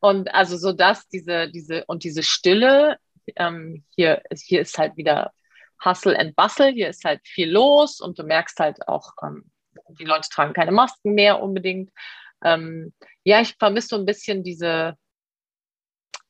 [0.00, 2.98] und also so dass diese, diese und diese Stille,
[3.36, 5.32] ähm, hier, hier ist halt wieder
[5.84, 9.50] Hustle and Bustle, hier ist halt viel los und du merkst halt auch, ähm,
[9.88, 11.90] die Leute tragen keine Masken mehr unbedingt.
[12.44, 12.92] Ähm,
[13.24, 14.96] ja, ich vermisse so ein bisschen diese,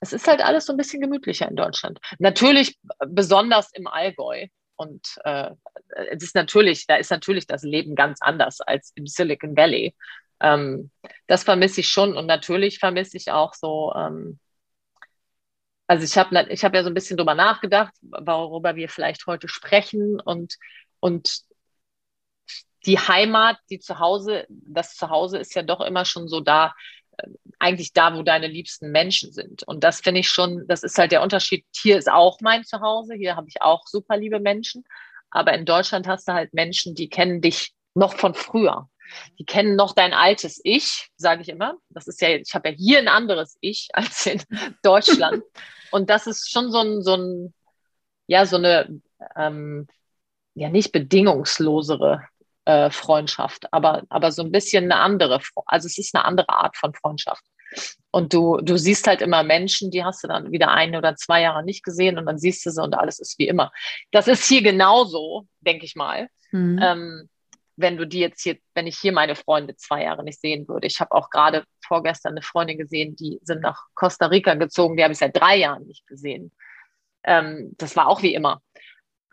[0.01, 1.99] es ist halt alles so ein bisschen gemütlicher in Deutschland.
[2.19, 4.47] Natürlich besonders im Allgäu.
[4.77, 5.51] Und äh,
[6.11, 9.95] es ist natürlich, da ist natürlich das Leben ganz anders als im Silicon Valley.
[10.41, 10.91] Ähm,
[11.27, 14.39] das vermisse ich schon und natürlich vermisse ich auch so, ähm,
[15.87, 19.49] also ich habe ich hab ja so ein bisschen drüber nachgedacht, worüber wir vielleicht heute
[19.49, 20.57] sprechen und,
[21.01, 21.43] und
[22.87, 26.75] die Heimat, die Zuhause, das Zuhause ist ja doch immer schon so da,
[27.17, 27.29] äh,
[27.59, 29.63] eigentlich da, wo deine liebsten Menschen sind.
[29.65, 31.65] Und das finde ich schon, das ist halt der Unterschied.
[31.75, 34.85] Hier ist auch mein Zuhause, hier habe ich auch super liebe Menschen.
[35.31, 38.89] Aber in Deutschland hast du halt Menschen, die kennen dich noch von früher.
[39.39, 41.77] Die kennen noch dein altes Ich, sage ich immer.
[41.91, 44.43] Das ist ja, ich habe ja hier ein anderes Ich als in
[44.83, 45.43] Deutschland.
[45.91, 47.55] Und das ist schon so ein, so ein
[48.27, 49.01] ja, so eine,
[49.37, 49.87] ähm,
[50.55, 52.23] ja, nicht bedingungslosere
[52.65, 56.77] äh, Freundschaft, aber, aber so ein bisschen eine andere, also es ist eine andere Art
[56.77, 57.45] von Freundschaft.
[58.11, 61.43] Und du, du siehst halt immer Menschen, die hast du dann wieder ein oder zwei
[61.43, 63.73] Jahre nicht gesehen und dann siehst du sie und alles ist wie immer.
[64.13, 66.29] Das ist hier genauso, denke ich mal.
[66.53, 66.79] Mhm.
[66.81, 67.29] Ähm,
[67.77, 70.87] wenn du die jetzt hier, wenn ich hier meine Freunde zwei Jahre nicht sehen würde.
[70.87, 75.03] Ich habe auch gerade vorgestern eine Freundin gesehen, die sind nach Costa Rica gezogen, die
[75.03, 76.53] habe ich seit drei Jahren nicht gesehen.
[77.25, 78.63] Ähm, das war auch wie immer.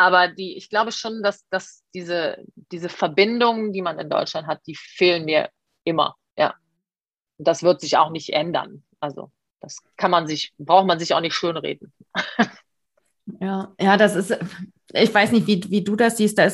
[0.02, 4.60] Aber die, ich glaube schon, dass, dass diese, diese Verbindungen, die man in Deutschland hat,
[4.66, 5.50] die fehlen mir
[5.84, 6.16] immer.
[6.36, 6.56] Ja.
[7.38, 8.84] Das wird sich auch nicht ändern.
[9.00, 11.94] Also das kann man sich, braucht man sich auch nicht schönreden.
[13.40, 14.36] Ja, ja, das ist,
[14.94, 16.50] ich weiß nicht, wie, wie du das siehst, da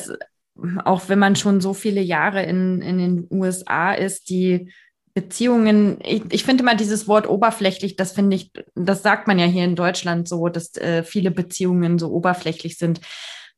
[0.84, 4.70] auch wenn man schon so viele Jahre in, in den USA ist, die
[5.14, 9.46] Beziehungen, ich, ich finde mal dieses Wort oberflächlich, das finde ich, das sagt man ja
[9.46, 13.00] hier in Deutschland so, dass äh, viele Beziehungen so oberflächlich sind.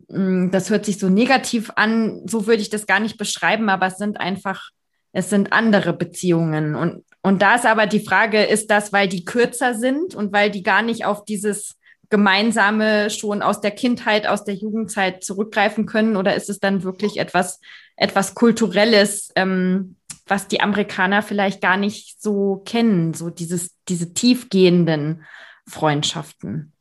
[0.08, 3.86] Mm, das hört sich so negativ an, so würde ich das gar nicht beschreiben, aber
[3.86, 4.70] es sind einfach,
[5.12, 6.74] es sind andere Beziehungen.
[6.74, 10.50] Und, und da ist aber die Frage, ist das, weil die kürzer sind und weil
[10.50, 11.76] die gar nicht auf dieses
[12.10, 16.16] Gemeinsame schon aus der Kindheit, aus der Jugendzeit zurückgreifen können?
[16.16, 17.60] Oder ist es dann wirklich etwas,
[17.96, 19.96] etwas Kulturelles, ähm,
[20.26, 25.24] was die Amerikaner vielleicht gar nicht so kennen, so dieses, diese tiefgehenden
[25.68, 26.72] Freundschaften?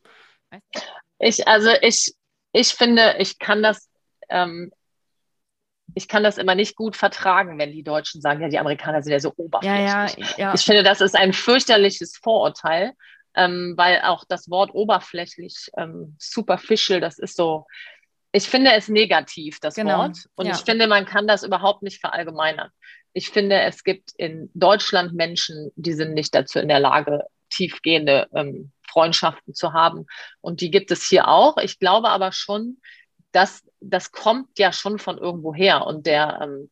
[1.20, 2.14] Ich, also ich,
[2.52, 3.90] ich finde, ich kann das,
[4.30, 4.72] ähm,
[5.96, 9.14] ich kann das immer nicht gut vertragen, wenn die Deutschen sagen, ja, die Amerikaner sind
[9.14, 10.28] ja so oberflächlich.
[10.28, 10.54] Ja, ja, ja.
[10.54, 12.94] Ich finde, das ist ein fürchterliches Vorurteil,
[13.36, 17.66] ähm, weil auch das Wort oberflächlich, ähm, superficial, das ist so,
[18.32, 20.00] ich finde es negativ, das genau.
[20.00, 20.18] Wort.
[20.36, 22.70] Und ich finde, man kann das überhaupt nicht verallgemeinern.
[23.14, 28.28] Ich finde, es gibt in Deutschland Menschen, die sind nicht dazu in der Lage, tiefgehende
[28.36, 30.06] ähm, Freundschaften zu haben.
[30.42, 31.58] Und die gibt es hier auch.
[31.58, 32.78] Ich glaube aber schon,
[33.32, 35.86] dass das kommt ja schon von irgendwo her.
[35.86, 36.70] Und der, ähm,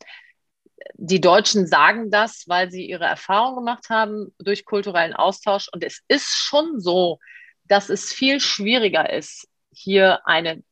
[0.96, 5.70] die Deutschen sagen das, weil sie ihre Erfahrung gemacht haben durch kulturellen Austausch.
[5.72, 7.20] Und es ist schon so,
[7.66, 10.64] dass es viel schwieriger ist, hier eine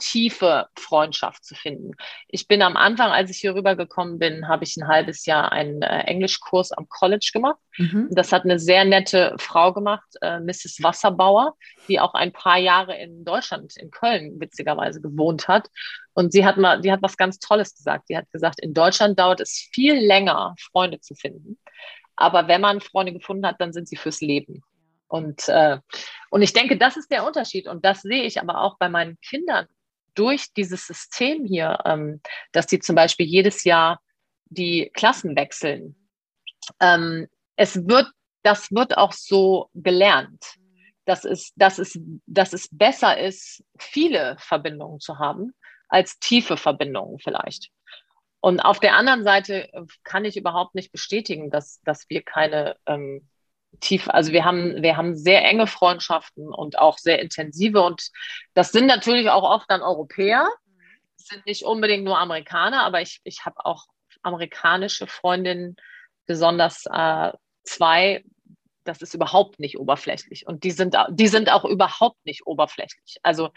[0.00, 1.92] tiefe Freundschaft zu finden.
[2.26, 5.82] Ich bin am Anfang, als ich hier rübergekommen bin, habe ich ein halbes Jahr einen
[5.82, 7.58] äh, Englischkurs am College gemacht.
[7.78, 8.08] Mhm.
[8.10, 10.78] Das hat eine sehr nette Frau gemacht, äh, Mrs.
[10.82, 11.54] Wasserbauer,
[11.86, 15.68] die auch ein paar Jahre in Deutschland, in Köln witzigerweise gewohnt hat.
[16.14, 18.08] Und sie hat mal, die hat was ganz Tolles gesagt.
[18.08, 21.58] Die hat gesagt, in Deutschland dauert es viel länger, Freunde zu finden.
[22.16, 24.62] Aber wenn man Freunde gefunden hat, dann sind sie fürs Leben.
[25.10, 25.78] Und, äh,
[26.30, 27.66] und ich denke, das ist der Unterschied.
[27.66, 29.66] Und das sehe ich aber auch bei meinen Kindern
[30.14, 32.20] durch dieses System hier, ähm,
[32.52, 34.00] dass die zum Beispiel jedes Jahr
[34.46, 35.96] die Klassen wechseln.
[36.80, 38.10] Ähm, es wird,
[38.42, 40.42] das wird auch so gelernt,
[41.04, 45.54] dass es, dass, es, dass es besser ist, viele Verbindungen zu haben,
[45.88, 47.70] als tiefe Verbindungen vielleicht.
[48.40, 49.68] Und auf der anderen Seite
[50.02, 53.28] kann ich überhaupt nicht bestätigen, dass, dass wir keine ähm,
[53.78, 58.10] tief, also wir haben, wir haben sehr enge Freundschaften und auch sehr intensive und
[58.54, 60.48] das sind natürlich auch oft dann Europäer,
[61.16, 63.86] sind nicht unbedingt nur Amerikaner, aber ich, ich habe auch
[64.22, 65.76] amerikanische Freundinnen,
[66.26, 67.32] besonders äh,
[67.64, 68.24] zwei,
[68.84, 73.18] das ist überhaupt nicht oberflächlich und die sind, die sind auch überhaupt nicht oberflächlich.
[73.22, 73.50] Also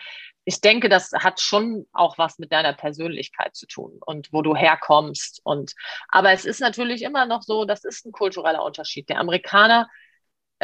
[0.45, 4.55] ich denke, das hat schon auch was mit deiner Persönlichkeit zu tun und wo du
[4.55, 5.73] herkommst und,
[6.09, 9.09] aber es ist natürlich immer noch so, das ist ein kultureller Unterschied.
[9.09, 9.89] Der Amerikaner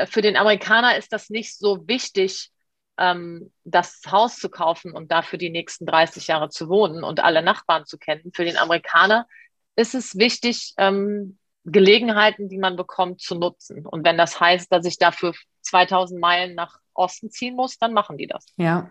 [0.08, 2.52] für den Amerikaner ist das nicht so wichtig,
[2.98, 7.42] ähm, das Haus zu kaufen und dafür die nächsten 30 Jahre zu wohnen und alle
[7.42, 8.32] Nachbarn zu kennen.
[8.34, 9.28] Für den Amerikaner
[9.76, 13.86] ist es wichtig, ähm, Gelegenheiten, die man bekommt, zu nutzen.
[13.86, 18.18] Und wenn das heißt, dass ich dafür 2000 Meilen nach Osten ziehen muss, dann machen
[18.18, 18.46] die das.
[18.58, 18.90] Ja.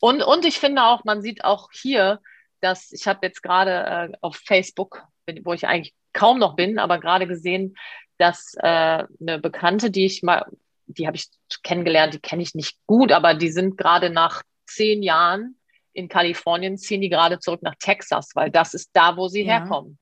[0.00, 2.20] Und, und ich finde auch, man sieht auch hier,
[2.60, 5.02] dass ich habe jetzt gerade äh, auf Facebook,
[5.42, 7.76] wo ich eigentlich kaum noch bin, aber gerade gesehen,
[8.24, 10.46] dass äh, eine Bekannte, die ich mal,
[10.86, 11.26] die habe ich
[11.62, 15.58] kennengelernt, die kenne ich nicht gut, aber die sind gerade nach zehn Jahren
[15.92, 19.58] in Kalifornien, ziehen die gerade zurück nach Texas, weil das ist da, wo sie ja.
[19.58, 19.98] herkommen.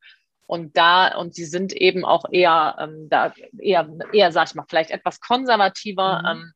[0.46, 4.66] Und da, und sie sind eben auch eher, ähm, da, eher, eher, sag ich mal,
[4.68, 6.20] vielleicht etwas konservativer.
[6.20, 6.28] Mhm.
[6.28, 6.52] Ähm,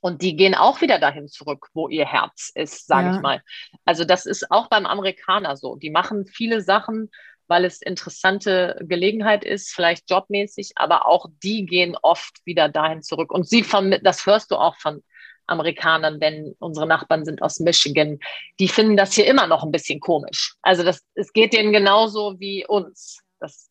[0.00, 3.14] und die gehen auch wieder dahin zurück, wo ihr Herz ist, sage ja.
[3.14, 3.42] ich mal.
[3.84, 5.76] Also das ist auch beim Amerikaner so.
[5.76, 7.10] Die machen viele Sachen,
[7.50, 13.32] weil es interessante Gelegenheit ist, vielleicht jobmäßig, aber auch die gehen oft wieder dahin zurück.
[13.32, 13.66] Und sie
[14.02, 15.02] das hörst du auch von
[15.46, 18.20] Amerikanern, denn unsere Nachbarn sind aus Michigan.
[18.60, 20.54] Die finden das hier immer noch ein bisschen komisch.
[20.62, 23.18] Also das, es geht denen genauso wie uns.
[23.40, 23.68] Das,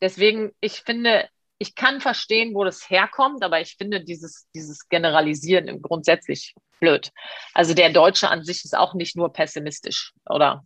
[0.00, 5.82] deswegen, ich finde, ich kann verstehen, wo das herkommt, aber ich finde dieses, dieses Generalisieren
[5.82, 7.10] grundsätzlich blöd.
[7.54, 10.62] Also der Deutsche an sich ist auch nicht nur pessimistisch, oder?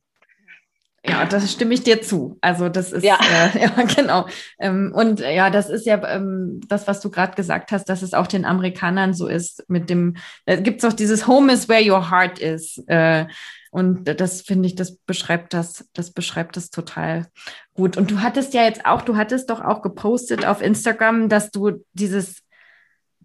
[1.07, 2.39] Ja, das stimme ich dir zu.
[2.41, 3.19] Also das ist ja,
[3.55, 4.27] äh, ja genau.
[4.59, 8.01] Ähm, und äh, ja, das ist ja ähm, das, was du gerade gesagt hast, dass
[8.01, 9.69] es auch den Amerikanern so ist.
[9.69, 12.83] Mit dem da gibt es auch dieses Home is where your heart is.
[12.87, 13.27] Äh,
[13.71, 17.27] und das finde ich, das beschreibt das, das beschreibt das total
[17.75, 17.97] gut.
[17.97, 21.85] Und du hattest ja jetzt auch, du hattest doch auch gepostet auf Instagram, dass du
[21.93, 22.45] dieses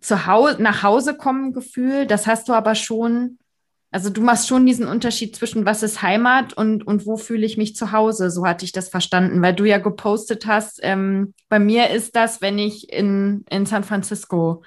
[0.02, 3.39] zu Hause, nach Hause kommen Gefühl, das hast du aber schon
[3.92, 7.58] also du machst schon diesen Unterschied zwischen was ist Heimat und, und wo fühle ich
[7.58, 8.30] mich zu Hause.
[8.30, 12.42] So hatte ich das verstanden, weil du ja gepostet hast, ähm, bei mir ist das,
[12.42, 14.64] wenn ich in, in San Francisco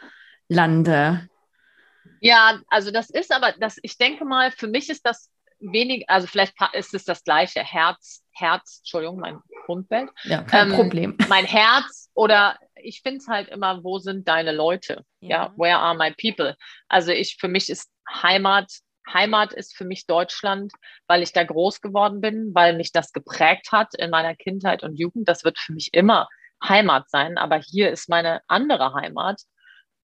[0.48, 1.28] lande.
[2.20, 6.26] Ja, also das ist aber, das, ich denke mal, für mich ist das wenig, also
[6.26, 10.10] vielleicht ist es das gleiche Herz, Herz, Entschuldigung, mein Grundbild.
[10.24, 11.16] Ja, kein ähm, Problem.
[11.28, 15.04] Mein Herz oder ich finde es halt immer, wo sind deine Leute?
[15.20, 15.28] Ja.
[15.28, 16.56] ja, where are my people?
[16.88, 18.72] Also ich, für mich ist Heimat
[19.10, 20.72] Heimat ist für mich Deutschland,
[21.06, 24.98] weil ich da groß geworden bin, weil mich das geprägt hat in meiner Kindheit und
[24.98, 25.28] Jugend.
[25.28, 26.28] Das wird für mich immer
[26.62, 27.38] Heimat sein.
[27.38, 29.42] Aber hier ist meine andere Heimat,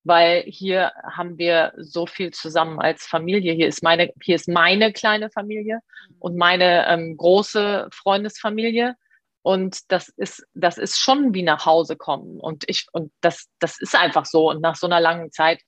[0.05, 3.53] weil hier haben wir so viel zusammen als Familie.
[3.53, 5.81] Hier ist meine, hier ist meine kleine Familie
[6.19, 8.97] und meine ähm, große Freundesfamilie.
[9.43, 12.41] Und das ist, das ist schon wie nach Hause kommen.
[12.41, 14.51] Und ich, und das, das ist einfach so.
[14.51, 15.61] Und nach so einer langen Zeit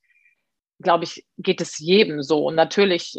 [0.81, 2.45] glaube ich, geht es jedem so.
[2.45, 3.19] Und natürlich,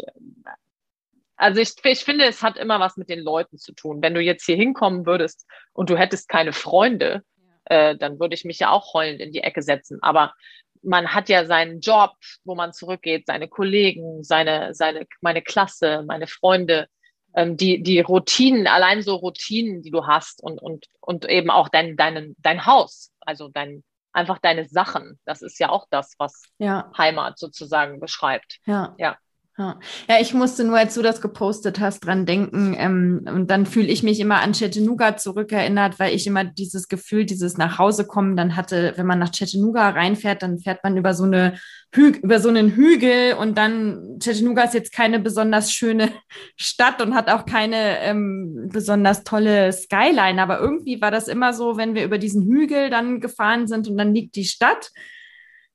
[1.36, 4.02] also ich, ich finde, es hat immer was mit den Leuten zu tun.
[4.02, 7.22] Wenn du jetzt hier hinkommen würdest und du hättest keine Freunde,
[7.64, 9.98] äh, dann würde ich mich ja auch heulend in die Ecke setzen.
[10.02, 10.34] Aber
[10.82, 12.12] man hat ja seinen Job,
[12.44, 16.88] wo man zurückgeht, seine Kollegen, seine, seine, meine Klasse, meine Freunde,
[17.34, 21.68] ähm, die, die Routinen, allein so Routinen, die du hast und, und, und eben auch
[21.68, 25.18] dein, dein, dein Haus, also dein, einfach deine Sachen.
[25.24, 26.90] Das ist ja auch das, was ja.
[26.96, 28.58] Heimat sozusagen beschreibt.
[28.66, 28.94] Ja.
[28.98, 29.16] ja.
[29.58, 29.78] Ja.
[30.08, 32.74] ja, ich musste nur, als du das gepostet hast, dran denken.
[32.78, 37.26] Ähm, und dann fühle ich mich immer an Chattanooga zurückerinnert, weil ich immer dieses Gefühl,
[37.26, 41.12] dieses nach Hause kommen dann hatte, wenn man nach Chattanooga reinfährt, dann fährt man über
[41.12, 41.58] so eine
[41.94, 46.08] Hü über so einen Hügel und dann Chattanooga ist jetzt keine besonders schöne
[46.56, 50.40] Stadt und hat auch keine ähm, besonders tolle Skyline.
[50.40, 53.98] Aber irgendwie war das immer so, wenn wir über diesen Hügel dann gefahren sind und
[53.98, 54.90] dann liegt die Stadt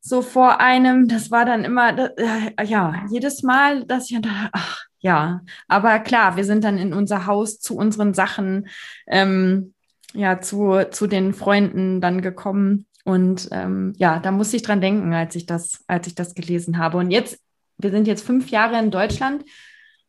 [0.08, 1.08] so vor einem.
[1.08, 6.38] Das war dann immer, äh, ja, jedes Mal, dass ich dachte, ach ja, aber klar,
[6.38, 8.68] wir sind dann in unser Haus zu unseren Sachen,
[9.08, 9.74] ähm,
[10.14, 12.88] ja, zu, zu den Freunden dann gekommen.
[13.04, 16.78] Und ähm, ja, da musste ich dran denken, als ich das, als ich das gelesen
[16.78, 16.98] habe.
[16.98, 17.40] Und jetzt,
[17.78, 19.44] wir sind jetzt fünf Jahre in Deutschland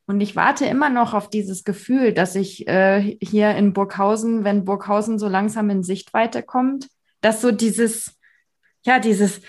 [0.06, 4.64] und ich warte immer noch auf dieses Gefühl, dass ich äh, hier in Burghausen, wenn
[4.64, 6.88] Burghausen so langsam in Sichtweite kommt,
[7.20, 8.16] dass so dieses,
[8.84, 9.42] ja, dieses,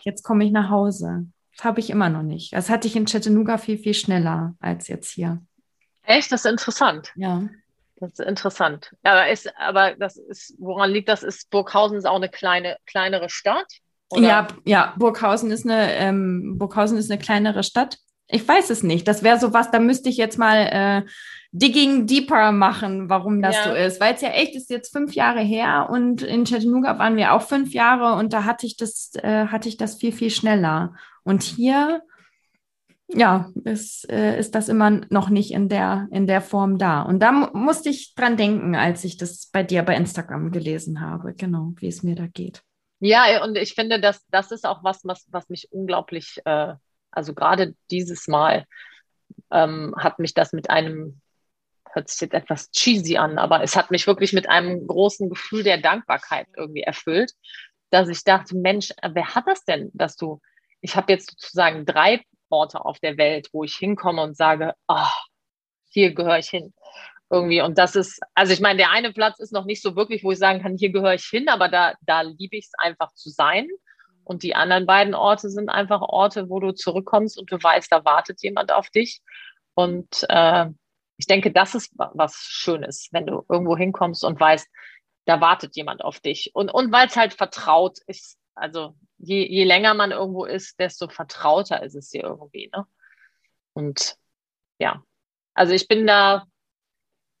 [0.00, 1.26] jetzt komme ich nach Hause.
[1.56, 2.52] Das habe ich immer noch nicht.
[2.52, 5.40] Das hatte ich in Chattanooga viel, viel schneller als jetzt hier.
[6.02, 6.32] Echt?
[6.32, 7.12] Das ist interessant.
[7.16, 7.48] Ja.
[7.96, 8.92] Das ist interessant.
[9.02, 11.22] Aber, ist, aber das ist, woran liegt das?
[11.22, 13.66] Ist Burghausen ist auch eine kleine, kleinere Stadt?
[14.10, 14.26] Oder?
[14.26, 17.98] Ja, ja, Burghausen ist eine, ähm, Burghausen ist eine kleinere Stadt.
[18.28, 19.06] Ich weiß es nicht.
[19.06, 21.08] Das wäre so was, da müsste ich jetzt mal äh,
[21.52, 23.64] Digging Deeper machen, warum das ja.
[23.64, 24.00] so ist.
[24.00, 27.42] Weil es ja echt ist jetzt fünf Jahre her und in Chattanooga waren wir auch
[27.42, 30.94] fünf Jahre und da hatte ich das, äh, hatte ich das viel, viel schneller.
[31.22, 32.02] Und hier,
[33.08, 37.02] ja, ist, äh, ist das immer noch nicht in der, in der Form da.
[37.02, 41.34] Und da musste ich dran denken, als ich das bei dir bei Instagram gelesen habe,
[41.34, 42.62] genau, wie es mir da geht.
[43.00, 46.74] Ja, und ich finde, dass das ist auch was, was, was mich unglaublich äh,
[47.14, 48.64] Also gerade dieses Mal
[49.50, 51.20] ähm, hat mich das mit einem,
[51.92, 55.62] hört sich jetzt etwas cheesy an, aber es hat mich wirklich mit einem großen Gefühl
[55.62, 57.32] der Dankbarkeit irgendwie erfüllt,
[57.90, 60.40] dass ich dachte, Mensch, wer hat das denn, dass du,
[60.80, 65.06] ich habe jetzt sozusagen drei Orte auf der Welt, wo ich hinkomme und sage, oh,
[65.88, 66.74] hier gehöre ich hin.
[67.30, 67.62] Irgendwie.
[67.62, 70.32] Und das ist, also ich meine, der eine Platz ist noch nicht so wirklich, wo
[70.32, 73.30] ich sagen kann, hier gehöre ich hin, aber da, da liebe ich es einfach zu
[73.30, 73.66] sein.
[74.24, 78.04] Und die anderen beiden Orte sind einfach Orte, wo du zurückkommst und du weißt, da
[78.04, 79.22] wartet jemand auf dich.
[79.74, 80.66] Und äh,
[81.16, 84.68] ich denke, das ist was Schönes, wenn du irgendwo hinkommst und weißt,
[85.26, 86.50] da wartet jemand auf dich.
[86.54, 91.08] Und, und weil es halt vertraut ist, also je, je länger man irgendwo ist, desto
[91.08, 92.70] vertrauter ist es dir irgendwie.
[92.74, 92.86] Ne?
[93.72, 94.16] Und
[94.78, 95.02] ja,
[95.54, 96.46] also ich bin da,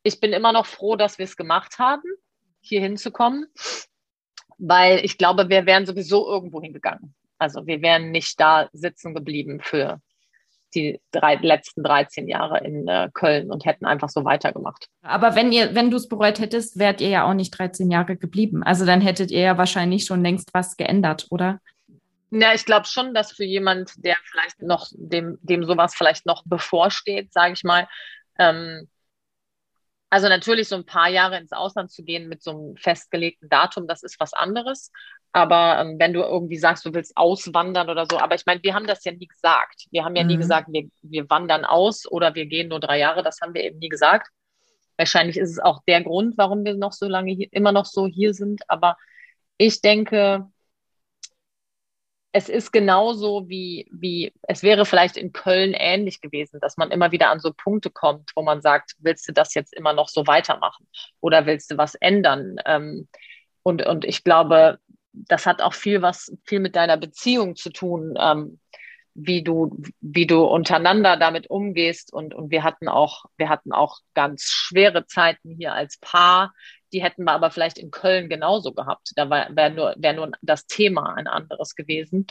[0.02, 2.08] ich bin immer noch froh, dass wir es gemacht haben,
[2.60, 3.46] hier hinzukommen,
[4.58, 7.14] weil ich glaube, wir wären sowieso irgendwo hingegangen.
[7.38, 10.00] Also wir wären nicht da sitzen geblieben für
[10.74, 14.88] die drei, letzten 13 Jahre in äh, Köln und hätten einfach so weitergemacht.
[15.02, 18.16] Aber wenn ihr, wenn du es bereut hättest, wärt ihr ja auch nicht 13 Jahre
[18.16, 18.62] geblieben.
[18.62, 21.60] Also dann hättet ihr ja wahrscheinlich schon längst was geändert, oder?
[22.30, 26.42] Ja, ich glaube schon, dass für jemand, der vielleicht noch, dem, dem sowas vielleicht noch
[26.44, 27.86] bevorsteht, sage ich mal,
[28.38, 28.88] ähm,
[30.14, 33.88] also natürlich so ein paar Jahre ins Ausland zu gehen mit so einem festgelegten Datum,
[33.88, 34.92] das ist was anderes.
[35.32, 38.74] Aber ähm, wenn du irgendwie sagst, du willst auswandern oder so, aber ich meine, wir
[38.74, 39.86] haben das ja nie gesagt.
[39.90, 40.28] Wir haben ja mhm.
[40.28, 43.24] nie gesagt, wir, wir wandern aus oder wir gehen nur drei Jahre.
[43.24, 44.28] Das haben wir eben nie gesagt.
[44.96, 48.06] Wahrscheinlich ist es auch der Grund, warum wir noch so lange hier, immer noch so
[48.06, 48.62] hier sind.
[48.70, 48.96] Aber
[49.58, 50.46] ich denke,
[52.36, 57.12] es ist genauso wie, wie, es wäre vielleicht in Köln ähnlich gewesen, dass man immer
[57.12, 60.26] wieder an so Punkte kommt, wo man sagt, willst du das jetzt immer noch so
[60.26, 60.88] weitermachen
[61.20, 62.56] oder willst du was ändern?
[62.66, 63.06] Ähm,
[63.62, 64.80] und, und ich glaube,
[65.12, 68.58] das hat auch viel was, viel mit deiner Beziehung zu tun, ähm,
[69.14, 72.12] wie du, wie du untereinander damit umgehst.
[72.12, 76.52] Und, und wir hatten auch, wir hatten auch ganz schwere Zeiten hier als Paar,
[76.94, 79.10] die hätten wir aber vielleicht in Köln genauso gehabt.
[79.16, 82.26] Da wäre nur, wär nur das Thema ein anderes gewesen.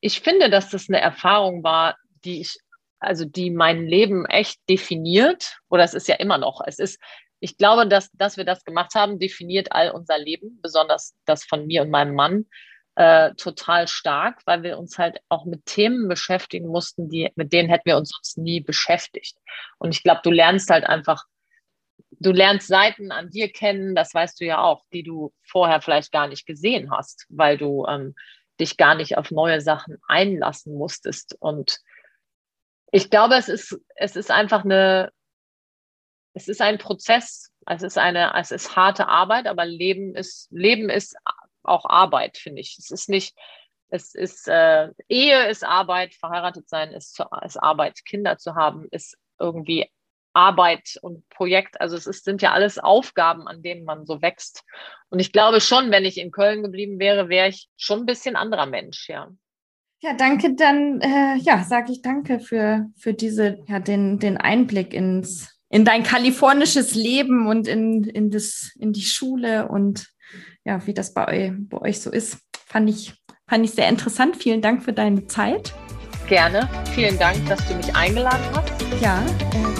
[0.00, 2.58] Ich finde, dass das eine Erfahrung war, die ich,
[2.98, 5.58] also die mein Leben echt definiert.
[5.70, 6.60] Oder es ist ja immer noch.
[6.66, 7.00] Es ist,
[7.38, 11.66] ich glaube, dass, dass wir das gemacht haben, definiert all unser Leben, besonders das von
[11.66, 12.46] mir und meinem Mann.
[12.96, 17.68] Äh, total stark, weil wir uns halt auch mit Themen beschäftigen mussten, die, mit denen
[17.68, 19.36] hätten wir uns sonst nie beschäftigt.
[19.78, 21.24] Und ich glaube, du lernst halt einfach
[22.24, 26.12] du lernst Seiten an dir kennen, das weißt du ja auch, die du vorher vielleicht
[26.12, 28.14] gar nicht gesehen hast, weil du ähm,
[28.60, 31.36] dich gar nicht auf neue Sachen einlassen musstest.
[31.40, 31.80] Und
[32.92, 35.12] ich glaube, es ist, es ist einfach eine,
[36.34, 40.88] es ist ein Prozess, es ist eine, es ist harte Arbeit, aber Leben ist, Leben
[40.88, 41.16] ist
[41.62, 42.76] auch Arbeit, finde ich.
[42.78, 43.36] Es ist nicht,
[43.88, 49.16] es ist, äh, Ehe ist Arbeit, verheiratet sein ist, ist Arbeit, Kinder zu haben ist
[49.38, 49.90] irgendwie
[50.34, 51.80] Arbeit und Projekt.
[51.80, 54.62] Also es ist, sind ja alles Aufgaben, an denen man so wächst.
[55.08, 58.36] Und ich glaube schon, wenn ich in Köln geblieben wäre, wäre ich schon ein bisschen
[58.36, 59.30] anderer Mensch, ja.
[60.00, 60.54] Ja, danke.
[60.54, 65.86] Dann äh, ja, sage ich danke für, für diese, ja, den, den Einblick ins, in
[65.86, 70.08] dein kalifornisches Leben und in, in, das, in die Schule und
[70.64, 72.38] ja, wie das bei, bei euch so ist.
[72.66, 73.14] Fand ich,
[73.46, 74.36] fand ich sehr interessant.
[74.36, 75.72] Vielen Dank für deine Zeit.
[76.28, 76.68] Gerne.
[76.94, 78.72] Vielen Dank, dass du mich eingeladen hast.
[79.00, 79.73] Ja, äh,